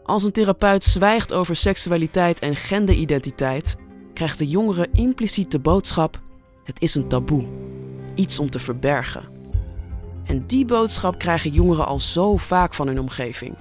Als 0.05 0.23
een 0.23 0.33
therapeut 0.33 0.85
zwijgt 0.85 1.33
over 1.33 1.57
seksualiteit 1.57 2.39
en 2.39 2.57
genderidentiteit, 2.57 3.77
krijgt 4.15 4.39
de 4.39 4.47
jongere 4.47 4.89
impliciet 4.93 5.51
de 5.51 5.59
boodschap: 5.59 6.21
het 6.65 6.83
is 6.83 6.95
een 6.95 7.09
taboe, 7.09 7.47
iets 8.15 8.39
om 8.39 8.51
te 8.51 8.59
verbergen. 8.59 9.29
En 10.25 10.45
die 10.47 10.65
boodschap 10.65 11.19
krijgen 11.19 11.51
jongeren 11.51 11.87
al 11.87 11.99
zo 11.99 12.37
vaak 12.37 12.75
van 12.75 12.87
hun 12.87 13.01
omgeving. 13.01 13.57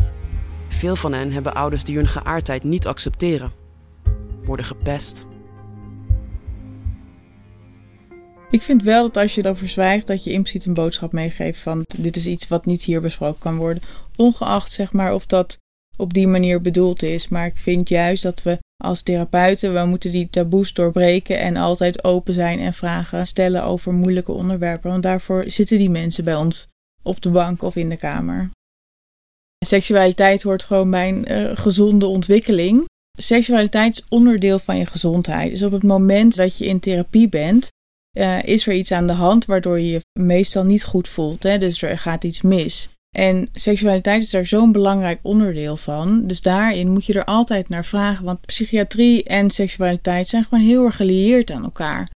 Veel 0.68 0.96
van 0.96 1.14
hen 1.14 1.32
hebben 1.32 1.54
ouders 1.54 1.84
die 1.84 1.96
hun 1.96 2.08
geaardheid 2.08 2.64
niet 2.64 2.88
accepteren, 2.88 3.52
worden 4.44 4.66
gepest 4.66 5.28
Ik 8.52 8.62
vind 8.62 8.84
wel 8.84 9.04
dat 9.04 9.18
als 9.18 9.36
je 9.36 9.46
erover 9.46 9.68
zwijgt, 9.68 10.08
dat 10.08 10.24
je 10.24 10.32
impliciet 10.32 10.66
een 10.66 10.74
boodschap 10.74 11.12
meegeeft 11.12 11.60
van 11.60 11.86
dit 11.98 12.16
is 12.16 12.26
iets 12.26 12.48
wat 12.48 12.66
niet 12.66 12.84
hier 12.84 13.02
besproken 13.02 13.40
kan 13.40 13.58
worden. 13.58 13.84
Ongeacht 14.16 14.72
zeg 14.72 14.92
maar 14.92 15.14
of 15.14 15.26
dat 15.26 15.58
op 15.98 16.14
die 16.14 16.28
manier 16.28 16.62
bedoeld 16.62 17.04
is. 17.04 17.28
Maar 17.28 17.46
ik 17.46 17.58
vind 17.58 17.90
juist 17.90 18.24
dat 18.24 18.44
we 18.44 18.58
als 18.84 19.02
therapeuten, 19.02 19.74
we 19.74 19.86
moeten 19.86 20.12
die 20.12 20.30
taboes 20.30 20.74
doorbreken 20.74 21.40
en 21.40 21.56
altijd 21.56 22.04
open 22.04 22.34
zijn 22.34 22.60
en 22.60 22.74
vragen 22.74 23.28
stellen 23.28 23.64
over 23.64 23.94
moeilijke 23.94 24.32
onderwerpen. 24.32 24.92
Want 24.92 25.04
daarvoor 25.04 25.44
zitten 25.48 25.78
die 25.78 25.90
mensen 25.90 26.24
bij 26.24 26.36
ons 26.36 26.68
op 27.04 27.22
de 27.22 27.30
bank 27.30 27.62
of 27.62 27.76
in 27.76 27.90
de 27.90 27.98
kamer. 27.98 28.52
Seksualiteit 29.66 30.44
hoort 30.44 30.64
gewoon 30.64 30.92
bij 30.92 31.10
een 31.10 31.32
uh, 31.32 31.58
gezonde 31.58 32.06
ontwikkeling. 32.06 32.86
Seksualiteit 33.18 33.98
is 33.98 34.06
onderdeel 34.10 34.60
van 34.60 34.78
je 34.78 34.86
gezondheid. 34.86 35.52
Dus 35.52 35.64
op 35.64 35.72
het 35.72 35.84
moment 35.84 36.36
dat 36.36 36.58
je 36.58 36.66
in 36.66 36.80
therapie 36.80 37.30
bent, 37.30 37.70
uh, 38.20 38.44
is 38.44 38.68
er 38.68 38.74
iets 38.74 38.92
aan 38.92 39.08
de 39.08 39.14
hand 39.14 39.46
waardoor 39.46 39.80
je 39.80 39.90
je 39.90 40.02
meestal 40.20 40.64
niet 40.64 40.84
goed 40.84 41.08
voelt. 41.08 41.44
Hè? 41.44 41.58
Dus 41.58 41.82
er 41.82 41.98
gaat 41.98 42.24
iets 42.24 42.42
mis. 42.42 42.90
En 43.16 43.50
seksualiteit 43.54 44.22
is 44.22 44.30
daar 44.30 44.46
zo'n 44.46 44.72
belangrijk 44.72 45.20
onderdeel 45.22 45.78
van. 45.78 46.28
Dus 46.28 46.42
daarin 46.42 46.92
moet 46.92 47.06
je 47.06 47.14
er 47.14 47.26
altijd 47.26 47.70
naar 47.70 47.86
vragen. 47.86 48.26
Want 48.26 48.46
psychiatrie 48.46 49.24
en 49.24 49.50
seksualiteit 49.50 50.28
zijn 50.28 50.44
gewoon 50.44 50.64
heel 50.64 50.86
erg 50.86 50.96
gelieerd 50.96 51.52
aan 51.52 51.64
elkaar. 51.64 52.10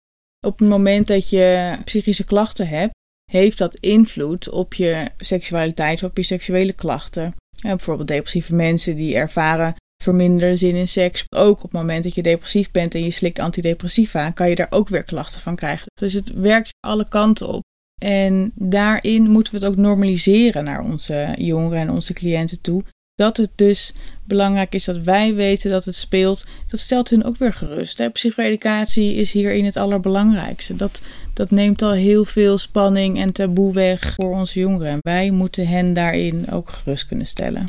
Op 0.46 0.58
het 0.58 0.68
moment 0.68 1.06
dat 1.06 1.30
je 1.30 1.76
psychische 1.84 2.24
klachten 2.24 2.68
hebt, 2.68 2.94
heeft 3.30 3.58
dat 3.58 3.74
invloed 3.74 4.48
op 4.48 4.74
je 4.74 5.06
seksualiteit, 5.16 6.02
op 6.02 6.16
je 6.16 6.22
seksuele 6.22 6.72
klachten. 6.72 7.34
bijvoorbeeld 7.62 8.08
depressieve 8.08 8.54
mensen 8.54 8.96
die 8.96 9.16
ervaren 9.16 9.74
verminderde 10.02 10.56
zin 10.56 10.74
in 10.74 10.88
seks. 10.88 11.24
Ook 11.28 11.56
op 11.56 11.62
het 11.62 11.72
moment 11.72 12.02
dat 12.04 12.14
je 12.14 12.22
depressief 12.22 12.70
bent 12.70 12.94
en 12.94 13.04
je 13.04 13.10
slikt 13.10 13.38
antidepressiva, 13.38 14.30
kan 14.30 14.48
je 14.48 14.54
daar 14.54 14.70
ook 14.70 14.88
weer 14.88 15.04
klachten 15.04 15.40
van 15.40 15.56
krijgen. 15.56 15.86
Dus 15.94 16.12
het 16.12 16.32
werkt 16.32 16.74
alle 16.80 17.08
kanten 17.08 17.48
op. 17.48 17.62
En 18.02 18.52
daarin 18.54 19.30
moeten 19.30 19.52
we 19.52 19.58
het 19.58 19.68
ook 19.68 19.76
normaliseren 19.76 20.64
naar 20.64 20.84
onze 20.84 21.34
jongeren 21.36 21.78
en 21.78 21.90
onze 21.90 22.12
cliënten 22.12 22.60
toe. 22.60 22.82
Dat 23.14 23.36
het 23.36 23.50
dus 23.54 23.94
belangrijk 24.24 24.74
is 24.74 24.84
dat 24.84 24.98
wij 24.98 25.34
weten 25.34 25.70
dat 25.70 25.84
het 25.84 25.96
speelt. 25.96 26.44
Dat 26.68 26.80
stelt 26.80 27.10
hun 27.10 27.24
ook 27.24 27.36
weer 27.36 27.52
gerust. 27.52 27.98
Hè? 27.98 28.10
Psycho-educatie 28.10 29.14
is 29.14 29.32
hierin 29.32 29.64
het 29.64 29.76
allerbelangrijkste. 29.76 30.76
Dat, 30.76 31.02
dat 31.34 31.50
neemt 31.50 31.82
al 31.82 31.92
heel 31.92 32.24
veel 32.24 32.58
spanning 32.58 33.18
en 33.18 33.32
taboe 33.32 33.72
weg 33.72 34.14
voor 34.14 34.30
onze 34.30 34.60
jongeren. 34.60 34.88
En 34.88 34.98
wij 35.00 35.30
moeten 35.30 35.66
hen 35.66 35.92
daarin 35.92 36.50
ook 36.50 36.70
gerust 36.70 37.06
kunnen 37.06 37.26
stellen. 37.26 37.68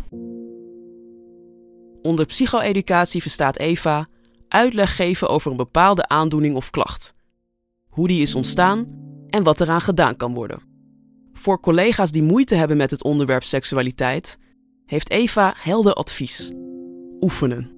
Onder 2.04 2.26
psycho-educatie 2.26 3.22
verstaat 3.22 3.58
Eva 3.58 4.08
uitleg 4.48 4.96
geven 4.96 5.30
over 5.30 5.52
een 5.52 5.58
bepaalde 5.58 6.08
aandoening 6.08 6.56
of 6.56 6.70
klacht. 6.70 7.14
Hoe 7.88 8.08
die 8.08 8.22
is 8.22 8.36
ontstaan 8.36 8.88
en 9.30 9.44
wat 9.44 9.62
eraan 9.62 9.82
gedaan 9.82 10.16
kan 10.16 10.34
worden. 10.34 10.62
Voor 11.34 11.60
collega's 11.60 12.12
die 12.12 12.24
moeite 12.24 12.56
hebben 12.56 12.78
met 12.78 12.92
het 12.92 13.04
onderwerp 13.04 13.44
seksualiteit, 13.44 14.38
heeft 14.86 15.10
Eva 15.10 15.54
helder 15.58 15.94
advies. 15.94 16.52
Oefenen. 17.20 17.72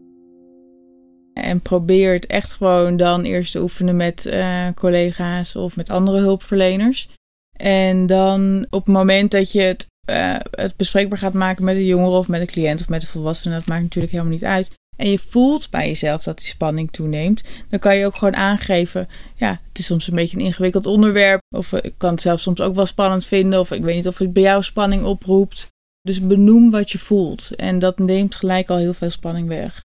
En 1.34 1.62
probeert 1.62 2.26
echt 2.26 2.52
gewoon 2.52 2.98
dan 2.98 3.24
eerst 3.24 3.52
te 3.52 3.62
oefenen 3.62 3.96
met 3.96 4.26
uh, 4.26 4.68
collega's 4.76 5.56
of 5.56 5.76
met 5.76 5.90
andere 5.90 6.20
hulpverleners. 6.20 7.10
En 7.52 8.06
dan 8.06 8.66
op 8.70 8.86
het 8.86 8.94
moment 8.94 9.32
dat 9.32 9.52
je 9.52 9.62
het 9.62 9.88
uh, 10.06 10.36
het 10.52 10.76
bespreekbaar 10.76 11.18
gaat 11.18 11.34
maken 11.34 11.64
met 11.64 11.76
een 11.76 11.86
jongere 11.86 12.18
of 12.18 12.28
met 12.28 12.42
een 12.42 12.48
cliënt 12.48 12.82
of 12.82 12.90
met 12.90 13.02
een 13.02 13.08
volwassene, 13.08 13.56
dat 13.56 13.66
maakt 13.66 13.82
natuurlijk 13.82 14.14
helemaal 14.14 14.34
niet 14.34 14.44
uit. 14.44 14.72
En 14.96 15.10
je 15.10 15.20
voelt 15.20 15.70
bij 15.70 15.88
jezelf 15.88 16.24
dat 16.24 16.38
die 16.38 16.48
spanning 16.48 16.92
toeneemt, 16.92 17.44
dan 17.70 17.80
kan 17.80 17.98
je 17.98 18.06
ook 18.06 18.16
gewoon 18.16 18.36
aangeven: 18.36 19.08
ja, 19.36 19.60
het 19.68 19.80
is 19.80 19.86
soms 19.86 20.08
een 20.08 20.16
beetje 20.16 20.38
een 20.38 20.46
ingewikkeld 20.46 20.86
onderwerp. 20.86 21.42
Of 21.56 21.74
ik 21.74 21.94
kan 21.98 22.12
het 22.12 22.22
zelf 22.22 22.40
soms 22.40 22.62
ook 22.62 22.76
wel 22.76 22.86
spannend 22.86 23.26
vinden. 23.26 23.60
Of 23.60 23.72
ik 23.72 23.84
weet 23.84 23.96
niet 23.96 24.08
of 24.08 24.18
het 24.18 24.34
bij 24.34 24.44
jou 24.44 24.64
spanning 24.64 25.04
oproept. 25.04 25.68
Dus 26.02 26.22
benoem 26.22 26.72
wat 26.72 26.92
je 26.92 27.00
voelt. 27.00 27.56
En 27.56 27.80
dat 27.80 28.00
neemt 28.00 28.36
gelijk 28.36 28.70
al 28.70 28.78
heel 28.78 28.94
veel 28.94 29.10
spanning 29.10 29.48
weg. 29.48 29.84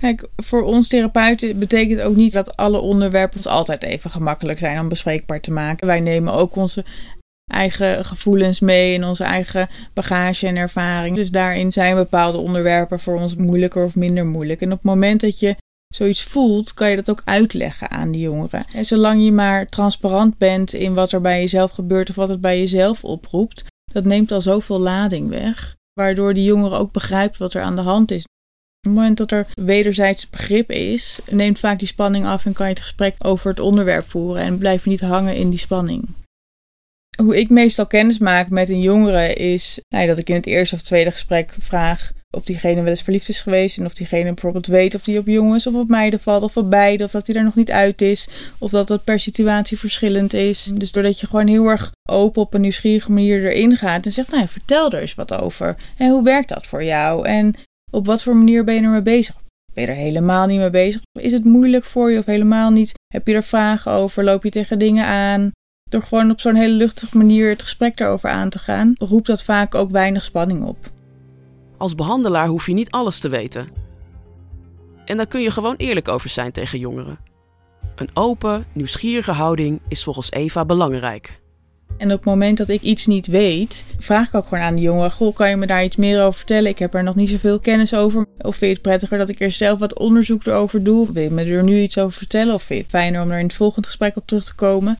Kijk, 0.00 0.28
voor 0.36 0.62
ons 0.62 0.88
therapeuten 0.88 1.58
betekent 1.58 2.00
ook 2.00 2.16
niet 2.16 2.32
dat 2.32 2.56
alle 2.56 2.78
onderwerpen 2.78 3.50
altijd 3.50 3.82
even 3.82 4.10
gemakkelijk 4.10 4.58
zijn 4.58 4.80
om 4.80 4.88
bespreekbaar 4.88 5.40
te 5.40 5.50
maken. 5.50 5.86
Wij 5.86 6.00
nemen 6.00 6.32
ook 6.32 6.56
onze 6.56 6.84
eigen 7.44 8.04
gevoelens 8.04 8.60
mee 8.60 8.94
en 8.94 9.04
onze 9.04 9.24
eigen 9.24 9.68
bagage 9.92 10.46
en 10.46 10.56
ervaring. 10.56 11.16
Dus 11.16 11.30
daarin 11.30 11.72
zijn 11.72 11.94
bepaalde 11.94 12.38
onderwerpen 12.38 13.00
voor 13.00 13.20
ons 13.20 13.36
moeilijker 13.36 13.84
of 13.84 13.94
minder 13.94 14.26
moeilijk. 14.26 14.60
En 14.60 14.72
op 14.72 14.78
het 14.78 14.86
moment 14.86 15.20
dat 15.20 15.38
je 15.38 15.56
zoiets 15.94 16.22
voelt, 16.22 16.74
kan 16.74 16.90
je 16.90 16.96
dat 16.96 17.10
ook 17.10 17.22
uitleggen 17.24 17.90
aan 17.90 18.10
die 18.10 18.20
jongeren. 18.20 18.64
En 18.72 18.84
zolang 18.84 19.24
je 19.24 19.32
maar 19.32 19.66
transparant 19.66 20.38
bent 20.38 20.72
in 20.72 20.94
wat 20.94 21.12
er 21.12 21.20
bij 21.20 21.40
jezelf 21.40 21.70
gebeurt 21.70 22.08
of 22.08 22.14
wat 22.14 22.28
het 22.28 22.40
bij 22.40 22.58
jezelf 22.58 23.04
oproept, 23.04 23.64
dat 23.92 24.04
neemt 24.04 24.32
al 24.32 24.40
zoveel 24.40 24.80
lading 24.80 25.28
weg, 25.28 25.76
waardoor 25.92 26.34
die 26.34 26.44
jongere 26.44 26.76
ook 26.76 26.92
begrijpt 26.92 27.38
wat 27.38 27.54
er 27.54 27.62
aan 27.62 27.76
de 27.76 27.82
hand 27.82 28.10
is. 28.10 28.22
Op 28.24 28.90
het 28.90 28.92
moment 28.92 29.16
dat 29.16 29.30
er 29.30 29.46
wederzijds 29.54 30.30
begrip 30.30 30.70
is, 30.70 31.20
neemt 31.30 31.58
vaak 31.58 31.78
die 31.78 31.88
spanning 31.88 32.26
af 32.26 32.46
en 32.46 32.52
kan 32.52 32.66
je 32.66 32.72
het 32.72 32.82
gesprek 32.82 33.14
over 33.18 33.50
het 33.50 33.60
onderwerp 33.60 34.10
voeren 34.10 34.42
en 34.42 34.58
blijf 34.58 34.84
je 34.84 34.90
niet 34.90 35.00
hangen 35.00 35.36
in 35.36 35.50
die 35.50 35.58
spanning. 35.58 36.08
Hoe 37.22 37.38
ik 37.38 37.50
meestal 37.50 37.86
kennis 37.86 38.18
maak 38.18 38.48
met 38.48 38.68
een 38.68 38.80
jongere 38.80 39.34
is 39.34 39.80
nou, 39.88 40.06
dat 40.06 40.18
ik 40.18 40.28
in 40.28 40.34
het 40.34 40.46
eerste 40.46 40.74
of 40.74 40.82
tweede 40.82 41.10
gesprek 41.10 41.54
vraag 41.60 42.12
of 42.34 42.44
diegene 42.44 42.80
wel 42.80 42.90
eens 42.90 43.02
verliefd 43.02 43.28
is 43.28 43.42
geweest. 43.42 43.78
En 43.78 43.84
of 43.84 43.94
diegene 43.94 44.32
bijvoorbeeld 44.32 44.66
weet 44.66 44.94
of 44.94 45.02
die 45.02 45.18
op 45.18 45.26
jongens 45.26 45.66
of 45.66 45.74
op 45.74 45.88
meiden 45.88 46.20
valt 46.20 46.42
of 46.42 46.56
op 46.56 46.70
beide. 46.70 47.04
Of 47.04 47.10
dat 47.10 47.26
hij 47.26 47.36
er 47.36 47.44
nog 47.44 47.54
niet 47.54 47.70
uit 47.70 48.00
is. 48.00 48.28
Of 48.58 48.70
dat 48.70 48.88
dat 48.88 49.04
per 49.04 49.18
situatie 49.18 49.78
verschillend 49.78 50.32
is. 50.32 50.70
Dus 50.74 50.92
doordat 50.92 51.20
je 51.20 51.26
gewoon 51.26 51.46
heel 51.46 51.68
erg 51.68 51.92
open 52.08 52.42
op 52.42 52.54
een 52.54 52.60
nieuwsgierige 52.60 53.12
manier 53.12 53.44
erin 53.44 53.76
gaat. 53.76 54.06
En 54.06 54.12
zegt, 54.12 54.30
nou 54.30 54.48
vertel 54.48 54.90
er 54.90 55.00
eens 55.00 55.14
wat 55.14 55.34
over. 55.34 55.76
En 55.96 56.10
hoe 56.10 56.24
werkt 56.24 56.48
dat 56.48 56.66
voor 56.66 56.84
jou? 56.84 57.26
En 57.26 57.54
op 57.90 58.06
wat 58.06 58.22
voor 58.22 58.36
manier 58.36 58.64
ben 58.64 58.74
je 58.74 58.82
ermee 58.82 59.02
bezig? 59.02 59.36
Ben 59.74 59.84
je 59.84 59.90
er 59.90 59.96
helemaal 59.96 60.46
niet 60.46 60.58
mee 60.58 60.70
bezig? 60.70 61.02
Is 61.18 61.32
het 61.32 61.44
moeilijk 61.44 61.84
voor 61.84 62.12
je 62.12 62.18
of 62.18 62.24
helemaal 62.24 62.70
niet? 62.70 62.92
Heb 63.06 63.26
je 63.26 63.34
er 63.34 63.42
vragen 63.42 63.92
over? 63.92 64.24
Loop 64.24 64.44
je 64.44 64.50
tegen 64.50 64.78
dingen 64.78 65.04
aan? 65.04 65.52
Door 65.94 66.02
gewoon 66.02 66.30
op 66.30 66.40
zo'n 66.40 66.54
hele 66.54 66.74
luchtige 66.74 67.16
manier 67.16 67.48
het 67.48 67.62
gesprek 67.62 67.96
daarover 67.96 68.30
aan 68.30 68.48
te 68.48 68.58
gaan, 68.58 68.94
roept 68.98 69.26
dat 69.26 69.44
vaak 69.44 69.74
ook 69.74 69.90
weinig 69.90 70.24
spanning 70.24 70.64
op. 70.64 70.90
Als 71.76 71.94
behandelaar 71.94 72.46
hoef 72.46 72.66
je 72.66 72.72
niet 72.72 72.90
alles 72.90 73.20
te 73.20 73.28
weten. 73.28 73.68
En 75.04 75.16
daar 75.16 75.26
kun 75.26 75.40
je 75.40 75.50
gewoon 75.50 75.76
eerlijk 75.76 76.08
over 76.08 76.28
zijn 76.28 76.52
tegen 76.52 76.78
jongeren. 76.78 77.18
Een 77.94 78.08
open, 78.14 78.66
nieuwsgierige 78.72 79.32
houding 79.32 79.80
is 79.88 80.04
volgens 80.04 80.30
Eva 80.30 80.64
belangrijk. 80.64 81.40
En 81.96 82.10
op 82.10 82.16
het 82.16 82.24
moment 82.24 82.58
dat 82.58 82.68
ik 82.68 82.82
iets 82.82 83.06
niet 83.06 83.26
weet, 83.26 83.84
vraag 83.98 84.26
ik 84.26 84.34
ook 84.34 84.46
gewoon 84.46 84.64
aan 84.64 84.74
de 84.74 84.82
jongen: 84.82 85.10
Goh, 85.10 85.34
kan 85.34 85.48
je 85.48 85.56
me 85.56 85.66
daar 85.66 85.84
iets 85.84 85.96
meer 85.96 86.20
over 86.20 86.34
vertellen? 86.34 86.70
Ik 86.70 86.78
heb 86.78 86.94
er 86.94 87.02
nog 87.02 87.14
niet 87.14 87.28
zoveel 87.28 87.58
kennis 87.58 87.94
over. 87.94 88.26
Of 88.38 88.56
vind 88.56 88.60
je 88.60 88.66
het 88.66 88.82
prettiger 88.82 89.18
dat 89.18 89.28
ik 89.28 89.40
er 89.40 89.50
zelf 89.50 89.78
wat 89.78 89.98
onderzoek 89.98 90.46
erover 90.46 90.82
doe? 90.82 91.12
Wil 91.12 91.22
je 91.22 91.30
me 91.30 91.44
er 91.44 91.62
nu 91.62 91.80
iets 91.80 91.98
over 91.98 92.18
vertellen? 92.18 92.54
Of 92.54 92.62
vind 92.62 92.78
je 92.78 92.84
het 92.84 92.94
fijner 92.94 93.22
om 93.22 93.30
er 93.30 93.38
in 93.38 93.46
het 93.46 93.54
volgende 93.54 93.86
gesprek 93.86 94.16
op 94.16 94.26
terug 94.26 94.44
te 94.44 94.54
komen? 94.54 94.96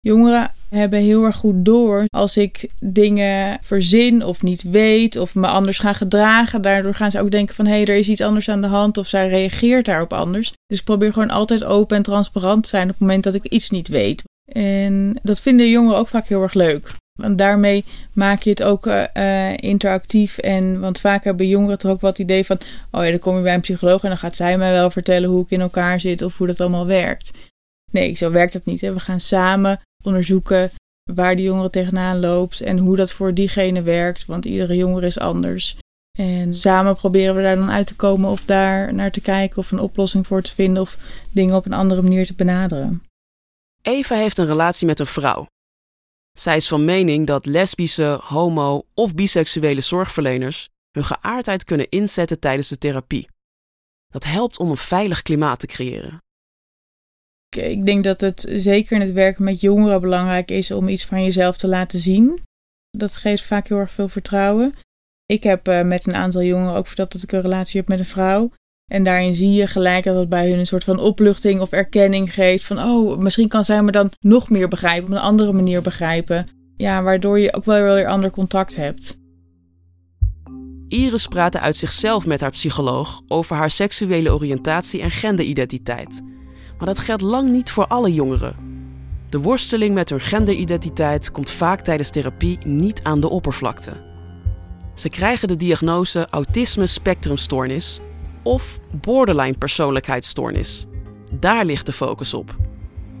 Jongeren 0.00 0.52
hebben 0.68 0.98
heel 0.98 1.24
erg 1.24 1.36
goed 1.36 1.64
door 1.64 2.04
als 2.08 2.36
ik 2.36 2.68
dingen 2.80 3.58
verzin 3.62 4.24
of 4.24 4.42
niet 4.42 4.62
weet 4.62 5.16
of 5.16 5.34
me 5.34 5.46
anders 5.46 5.78
ga 5.78 5.92
gedragen. 5.92 6.62
Daardoor 6.62 6.94
gaan 6.94 7.10
ze 7.10 7.20
ook 7.20 7.30
denken 7.30 7.54
van 7.54 7.66
hé, 7.66 7.72
hey, 7.72 7.86
er 7.86 7.96
is 7.96 8.08
iets 8.08 8.20
anders 8.20 8.48
aan 8.48 8.60
de 8.60 8.66
hand 8.66 8.98
of 8.98 9.06
zij 9.06 9.28
reageert 9.28 9.84
daarop 9.84 10.12
anders. 10.12 10.52
Dus 10.66 10.78
ik 10.78 10.84
probeer 10.84 11.12
gewoon 11.12 11.30
altijd 11.30 11.64
open 11.64 11.96
en 11.96 12.02
transparant 12.02 12.62
te 12.62 12.68
zijn 12.68 12.82
op 12.82 12.88
het 12.88 12.98
moment 12.98 13.24
dat 13.24 13.34
ik 13.34 13.44
iets 13.44 13.70
niet 13.70 13.88
weet. 13.88 14.22
En 14.52 15.18
dat 15.22 15.40
vinden 15.40 15.70
jongeren 15.70 15.98
ook 15.98 16.08
vaak 16.08 16.26
heel 16.26 16.42
erg 16.42 16.54
leuk. 16.54 16.92
Want 17.20 17.38
daarmee 17.38 17.84
maak 18.12 18.42
je 18.42 18.50
het 18.50 18.62
ook 18.62 18.86
uh, 18.86 19.56
interactief. 19.56 20.38
En, 20.38 20.80
want 20.80 21.00
vaak 21.00 21.24
hebben 21.24 21.48
jongeren 21.48 21.78
toch 21.78 21.90
ook 21.90 22.00
wat 22.00 22.18
idee 22.18 22.44
van: 22.44 22.58
oh 22.90 23.04
ja, 23.04 23.10
dan 23.10 23.18
kom 23.18 23.36
je 23.36 23.42
bij 23.42 23.54
een 23.54 23.60
psycholoog 23.60 24.02
en 24.02 24.08
dan 24.08 24.18
gaat 24.18 24.36
zij 24.36 24.58
mij 24.58 24.72
wel 24.72 24.90
vertellen 24.90 25.30
hoe 25.30 25.42
ik 25.42 25.50
in 25.50 25.60
elkaar 25.60 26.00
zit 26.00 26.22
of 26.22 26.38
hoe 26.38 26.46
dat 26.46 26.60
allemaal 26.60 26.86
werkt. 26.86 27.30
Nee, 27.96 28.14
zo 28.14 28.30
werkt 28.30 28.52
dat 28.52 28.64
niet. 28.64 28.80
Hè. 28.80 28.92
We 28.92 29.00
gaan 29.00 29.20
samen 29.20 29.80
onderzoeken 30.04 30.70
waar 31.12 31.36
die 31.36 31.44
jongere 31.44 31.70
tegenaan 31.70 32.20
loopt 32.20 32.60
en 32.60 32.78
hoe 32.78 32.96
dat 32.96 33.12
voor 33.12 33.34
diegene 33.34 33.82
werkt, 33.82 34.26
want 34.26 34.44
iedere 34.44 34.76
jongere 34.76 35.06
is 35.06 35.18
anders. 35.18 35.76
En 36.18 36.54
samen 36.54 36.96
proberen 36.96 37.34
we 37.34 37.42
daar 37.42 37.56
dan 37.56 37.70
uit 37.70 37.86
te 37.86 37.96
komen 37.96 38.30
of 38.30 38.44
daar 38.44 38.94
naar 38.94 39.10
te 39.10 39.20
kijken 39.20 39.58
of 39.58 39.72
een 39.72 39.78
oplossing 39.78 40.26
voor 40.26 40.42
te 40.42 40.54
vinden 40.54 40.82
of 40.82 40.98
dingen 41.30 41.56
op 41.56 41.66
een 41.66 41.72
andere 41.72 42.02
manier 42.02 42.26
te 42.26 42.34
benaderen. 42.34 43.02
Eva 43.82 44.16
heeft 44.16 44.38
een 44.38 44.46
relatie 44.46 44.86
met 44.86 45.00
een 45.00 45.06
vrouw. 45.06 45.46
Zij 46.38 46.56
is 46.56 46.68
van 46.68 46.84
mening 46.84 47.26
dat 47.26 47.46
lesbische, 47.46 48.20
homo 48.22 48.86
of 48.94 49.14
biseksuele 49.14 49.80
zorgverleners 49.80 50.68
hun 50.90 51.04
geaardheid 51.04 51.64
kunnen 51.64 51.88
inzetten 51.88 52.40
tijdens 52.40 52.68
de 52.68 52.78
therapie. 52.78 53.28
Dat 54.06 54.24
helpt 54.24 54.58
om 54.58 54.70
een 54.70 54.76
veilig 54.76 55.22
klimaat 55.22 55.58
te 55.58 55.66
creëren. 55.66 56.24
Ik 57.58 57.86
denk 57.86 58.04
dat 58.04 58.20
het 58.20 58.46
zeker 58.56 58.96
in 58.96 59.00
het 59.00 59.12
werken 59.12 59.44
met 59.44 59.60
jongeren 59.60 60.00
belangrijk 60.00 60.50
is 60.50 60.70
om 60.70 60.88
iets 60.88 61.04
van 61.04 61.24
jezelf 61.24 61.56
te 61.56 61.68
laten 61.68 61.98
zien. 61.98 62.38
Dat 62.90 63.16
geeft 63.16 63.44
vaak 63.44 63.68
heel 63.68 63.78
erg 63.78 63.92
veel 63.92 64.08
vertrouwen. 64.08 64.74
Ik 65.26 65.42
heb 65.42 65.68
uh, 65.68 65.82
met 65.82 66.06
een 66.06 66.14
aantal 66.14 66.42
jongeren 66.42 66.74
ook 66.74 66.86
verteld 66.86 67.12
dat 67.12 67.22
ik 67.22 67.32
een 67.32 67.40
relatie 67.40 67.80
heb 67.80 67.88
met 67.88 67.98
een 67.98 68.04
vrouw. 68.04 68.50
En 68.92 69.02
daarin 69.02 69.36
zie 69.36 69.52
je 69.52 69.66
gelijk 69.66 70.04
dat 70.04 70.16
het 70.16 70.28
bij 70.28 70.48
hun 70.48 70.58
een 70.58 70.66
soort 70.66 70.84
van 70.84 70.98
opluchting 70.98 71.60
of 71.60 71.72
erkenning 71.72 72.34
geeft. 72.34 72.64
Van 72.64 72.78
oh, 72.78 73.18
misschien 73.18 73.48
kan 73.48 73.64
zij 73.64 73.82
me 73.82 73.90
dan 73.90 74.12
nog 74.20 74.50
meer 74.50 74.68
begrijpen, 74.68 75.04
op 75.04 75.10
een 75.10 75.18
andere 75.18 75.52
manier 75.52 75.82
begrijpen. 75.82 76.46
Ja, 76.76 77.02
waardoor 77.02 77.38
je 77.38 77.54
ook 77.54 77.64
wel 77.64 77.94
weer 77.94 78.06
ander 78.06 78.30
contact 78.30 78.76
hebt. 78.76 79.18
Iris 80.88 81.26
praatte 81.26 81.60
uit 81.60 81.76
zichzelf 81.76 82.26
met 82.26 82.40
haar 82.40 82.50
psycholoog 82.50 83.22
over 83.28 83.56
haar 83.56 83.70
seksuele 83.70 84.34
oriëntatie 84.34 85.00
en 85.00 85.10
genderidentiteit. 85.10 86.22
Maar 86.78 86.86
dat 86.86 86.98
geldt 86.98 87.22
lang 87.22 87.50
niet 87.50 87.70
voor 87.70 87.86
alle 87.86 88.12
jongeren. 88.12 88.56
De 89.28 89.40
worsteling 89.40 89.94
met 89.94 90.10
hun 90.10 90.20
genderidentiteit 90.20 91.32
komt 91.32 91.50
vaak 91.50 91.80
tijdens 91.80 92.10
therapie 92.10 92.58
niet 92.62 93.02
aan 93.02 93.20
de 93.20 93.28
oppervlakte. 93.28 93.92
Ze 94.94 95.08
krijgen 95.08 95.48
de 95.48 95.56
diagnose 95.56 96.26
autisme 96.30 96.86
spectrumstoornis 96.86 98.00
of 98.42 98.78
borderline 99.00 99.58
persoonlijkheidsstoornis. 99.58 100.86
Daar 101.30 101.64
ligt 101.64 101.86
de 101.86 101.92
focus 101.92 102.34
op. 102.34 102.56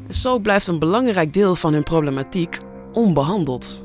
En 0.06 0.14
zo 0.14 0.38
blijft 0.38 0.66
een 0.66 0.78
belangrijk 0.78 1.32
deel 1.32 1.56
van 1.56 1.72
hun 1.72 1.82
problematiek 1.82 2.58
onbehandeld. 2.92 3.84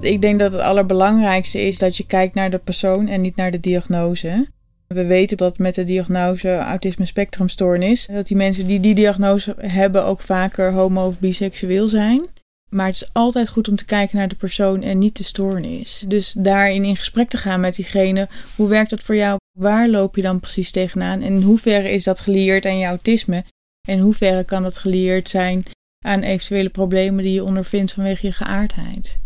Ik 0.00 0.22
denk 0.22 0.38
dat 0.38 0.52
het 0.52 0.60
allerbelangrijkste 0.60 1.60
is 1.60 1.78
dat 1.78 1.96
je 1.96 2.06
kijkt 2.06 2.34
naar 2.34 2.50
de 2.50 2.58
persoon 2.58 3.06
en 3.08 3.20
niet 3.20 3.36
naar 3.36 3.50
de 3.50 3.60
diagnose. 3.60 4.48
We 4.88 5.06
weten 5.06 5.36
dat 5.36 5.58
met 5.58 5.74
de 5.74 5.84
diagnose 5.84 6.56
autisme 6.56 7.06
spectrumstoornis, 7.06 8.06
dat 8.06 8.26
die 8.26 8.36
mensen 8.36 8.66
die 8.66 8.80
die 8.80 8.94
diagnose 8.94 9.54
hebben 9.58 10.04
ook 10.04 10.20
vaker 10.20 10.72
homo 10.72 11.06
of 11.06 11.18
biseksueel 11.18 11.88
zijn. 11.88 12.26
Maar 12.70 12.86
het 12.86 12.94
is 12.94 13.08
altijd 13.12 13.48
goed 13.48 13.68
om 13.68 13.76
te 13.76 13.84
kijken 13.84 14.16
naar 14.16 14.28
de 14.28 14.34
persoon 14.34 14.82
en 14.82 14.98
niet 14.98 15.16
de 15.16 15.22
stoornis. 15.22 16.04
Dus 16.08 16.32
daarin 16.32 16.84
in 16.84 16.96
gesprek 16.96 17.28
te 17.28 17.36
gaan 17.36 17.60
met 17.60 17.74
diegene. 17.74 18.28
Hoe 18.56 18.68
werkt 18.68 18.90
dat 18.90 19.02
voor 19.02 19.16
jou? 19.16 19.38
Waar 19.58 19.88
loop 19.88 20.16
je 20.16 20.22
dan 20.22 20.40
precies 20.40 20.70
tegenaan? 20.70 21.22
En 21.22 21.32
in 21.32 21.42
hoeverre 21.42 21.90
is 21.90 22.04
dat 22.04 22.20
geleerd 22.20 22.66
aan 22.66 22.78
je 22.78 22.86
autisme? 22.86 23.44
En 23.88 23.94
in 23.94 24.00
hoeverre 24.00 24.44
kan 24.44 24.62
dat 24.62 24.78
geleerd 24.78 25.28
zijn 25.28 25.64
aan 26.04 26.22
eventuele 26.22 26.68
problemen 26.68 27.24
die 27.24 27.32
je 27.32 27.44
ondervindt 27.44 27.92
vanwege 27.92 28.26
je 28.26 28.32
geaardheid? 28.32 29.18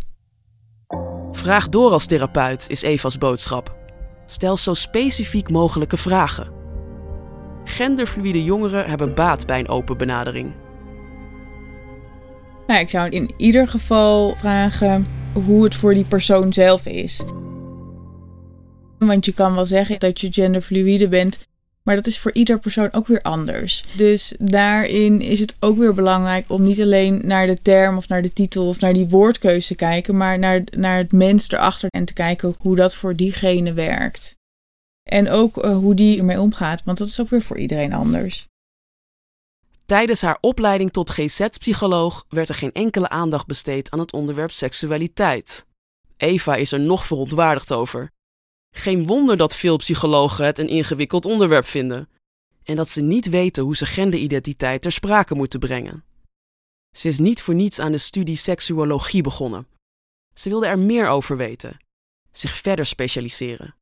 Vraag 1.33 1.69
door 1.69 1.91
als 1.91 2.07
therapeut 2.07 2.65
is 2.69 2.83
Eva's 2.83 3.19
boodschap. 3.19 3.80
Stel 4.31 4.57
zo 4.57 4.75
specifiek 4.75 5.51
mogelijke 5.51 5.97
vragen. 5.97 6.53
Genderfluide 7.65 8.45
jongeren 8.45 8.89
hebben 8.89 9.15
baat 9.15 9.47
bij 9.47 9.59
een 9.59 9.69
open 9.69 9.97
benadering. 9.97 10.53
Nou, 12.67 12.81
ik 12.81 12.89
zou 12.89 13.09
in 13.09 13.31
ieder 13.37 13.69
geval 13.69 14.35
vragen 14.37 15.07
hoe 15.33 15.65
het 15.65 15.75
voor 15.75 15.95
die 15.95 16.05
persoon 16.05 16.53
zelf 16.53 16.87
is. 16.87 17.25
Want 18.99 19.25
je 19.25 19.33
kan 19.33 19.55
wel 19.55 19.67
zeggen 19.67 19.99
dat 19.99 20.21
je 20.21 20.33
genderfluide 20.33 21.09
bent, 21.09 21.49
maar 21.83 21.95
dat 21.95 22.07
is 22.07 22.19
voor 22.19 22.33
ieder 22.33 22.59
persoon 22.59 22.93
ook 22.93 23.07
weer 23.07 23.21
anders. 23.21 23.85
Dus 23.97 24.35
daarin 24.39 25.21
is 25.21 25.41
het 25.41 25.57
ook 25.61 25.79
weer 25.79 25.95
belangrijk 25.95 26.51
om 26.51 26.63
niet 26.63 26.81
alleen 26.81 27.21
naar 27.25 27.47
de 27.47 27.63
term 27.63 27.97
of 27.97 28.09
naar 28.09 28.23
de 28.23 28.33
titel 28.33 28.69
of 28.69 28.81
naar 28.81 28.93
die 28.93 29.09
woordkeuze 29.09 29.67
te 29.67 29.75
kijken, 29.75 30.17
maar 30.17 30.39
naar, 30.39 30.63
naar 30.77 30.97
het 30.97 31.13
mens 31.13 31.51
erachter 31.51 31.89
en 31.89 32.05
te 32.05 32.13
kijken 32.13 32.55
hoe 32.59 32.77
dat 32.77 32.95
voor 32.95 33.17
diegene 33.17 33.73
werkt. 33.73 34.37
En 35.11 35.29
ook 35.29 35.65
uh, 35.65 35.77
hoe 35.77 35.95
die 35.95 36.19
ermee 36.19 36.41
omgaat, 36.41 36.83
want 36.85 36.99
dat 36.99 37.09
is 37.09 37.21
ook 37.21 37.31
weer 37.31 37.43
voor 37.43 37.59
iedereen 37.59 37.93
anders. 37.93 38.49
Tijdens 39.87 40.23
haar 40.23 40.39
opleiding 40.41 40.93
tot 40.93 41.11
GZ-psycholoog 41.11 42.25
werd 42.29 42.49
er 42.49 42.55
geen 42.55 42.73
enkele 42.73 43.09
aandacht 43.09 43.47
besteed 43.47 43.91
aan 43.91 43.99
het 43.99 44.13
onderwerp 44.13 44.51
seksualiteit. 44.51 45.67
Eva 46.17 46.55
is 46.55 46.73
er 46.73 46.81
nog 46.81 47.07
verontwaardigd 47.07 47.73
over. 47.73 48.11
Geen 48.71 49.07
wonder 49.07 49.37
dat 49.37 49.57
veel 49.57 49.77
psychologen 49.77 50.45
het 50.45 50.59
een 50.59 50.69
ingewikkeld 50.69 51.25
onderwerp 51.25 51.67
vinden 51.67 52.09
en 52.65 52.77
dat 52.77 52.89
ze 52.89 53.03
niet 53.03 53.29
weten 53.29 53.63
hoe 53.63 53.77
ze 53.77 53.87
genderidentiteit 53.87 54.83
ter 54.83 54.93
sprake 54.93 55.35
moeten 55.35 55.61
brengen. 55.61 56.05
Ze 56.97 57.09
is 57.09 57.19
niet 57.19 57.43
voor 57.43 57.55
niets 57.55 57.79
aan 57.79 57.93
de 57.93 57.99
studie 57.99 58.37
seksuologie 58.37 59.23
begonnen. 59.23 59.67
Ze 60.35 60.49
wilde 60.49 60.67
er 60.67 60.79
meer 60.79 61.09
over 61.09 61.37
weten, 61.37 61.81
zich 62.31 62.57
verder 62.57 62.87
specialiseren. 62.87 63.75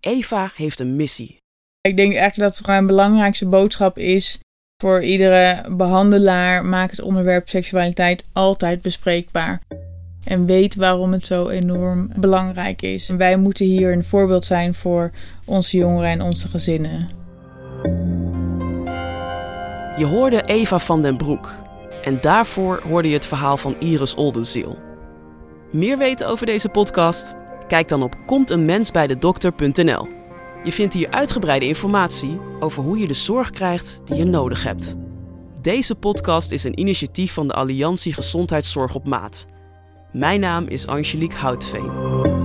Eva 0.00 0.52
heeft 0.54 0.80
een 0.80 0.96
missie. 0.96 1.36
Ik 1.80 1.96
denk 1.96 2.14
eigenlijk 2.14 2.54
dat 2.54 2.66
mijn 2.66 2.86
belangrijkste 2.86 3.48
boodschap 3.48 3.98
is 3.98 4.40
voor 4.82 5.02
iedere 5.02 5.70
behandelaar: 5.76 6.64
maak 6.64 6.90
het 6.90 7.00
onderwerp 7.00 7.48
seksualiteit 7.48 8.24
altijd 8.32 8.82
bespreekbaar. 8.82 9.62
En 10.24 10.46
weet 10.46 10.74
waarom 10.74 11.12
het 11.12 11.26
zo 11.26 11.48
enorm 11.48 12.10
belangrijk 12.16 12.82
is. 12.82 13.08
En 13.08 13.16
wij 13.16 13.36
moeten 13.36 13.66
hier 13.66 13.92
een 13.92 14.04
voorbeeld 14.04 14.44
zijn 14.44 14.74
voor 14.74 15.10
onze 15.44 15.76
jongeren 15.76 16.10
en 16.10 16.22
onze 16.22 16.48
gezinnen. 16.48 17.08
Je 19.96 20.06
hoorde 20.06 20.42
Eva 20.42 20.78
van 20.78 21.02
den 21.02 21.16
Broek. 21.16 21.54
En 22.02 22.20
daarvoor 22.20 22.82
hoorde 22.88 23.08
je 23.08 23.14
het 23.14 23.26
verhaal 23.26 23.56
van 23.56 23.76
Iris 23.80 24.14
Oldenziel. 24.14 24.78
Meer 25.72 25.98
weten 25.98 26.28
over 26.28 26.46
deze 26.46 26.68
podcast? 26.68 27.34
Kijk 27.68 27.88
dan 27.88 28.02
op 28.02 28.16
komteenmensbijdedokter.nl. 28.26 30.08
Je 30.64 30.72
vindt 30.72 30.94
hier 30.94 31.10
uitgebreide 31.10 31.66
informatie 31.66 32.40
over 32.60 32.82
hoe 32.82 32.98
je 32.98 33.06
de 33.06 33.14
zorg 33.14 33.50
krijgt 33.50 34.00
die 34.04 34.16
je 34.16 34.24
nodig 34.24 34.62
hebt. 34.62 34.96
Deze 35.60 35.94
podcast 35.94 36.50
is 36.50 36.64
een 36.64 36.78
initiatief 36.78 37.32
van 37.32 37.48
de 37.48 37.54
Alliantie 37.54 38.12
Gezondheidszorg 38.12 38.94
op 38.94 39.06
Maat. 39.06 39.46
Mijn 40.14 40.40
naam 40.40 40.66
is 40.68 40.86
Angelique 40.86 41.36
Houtveen. 41.38 42.43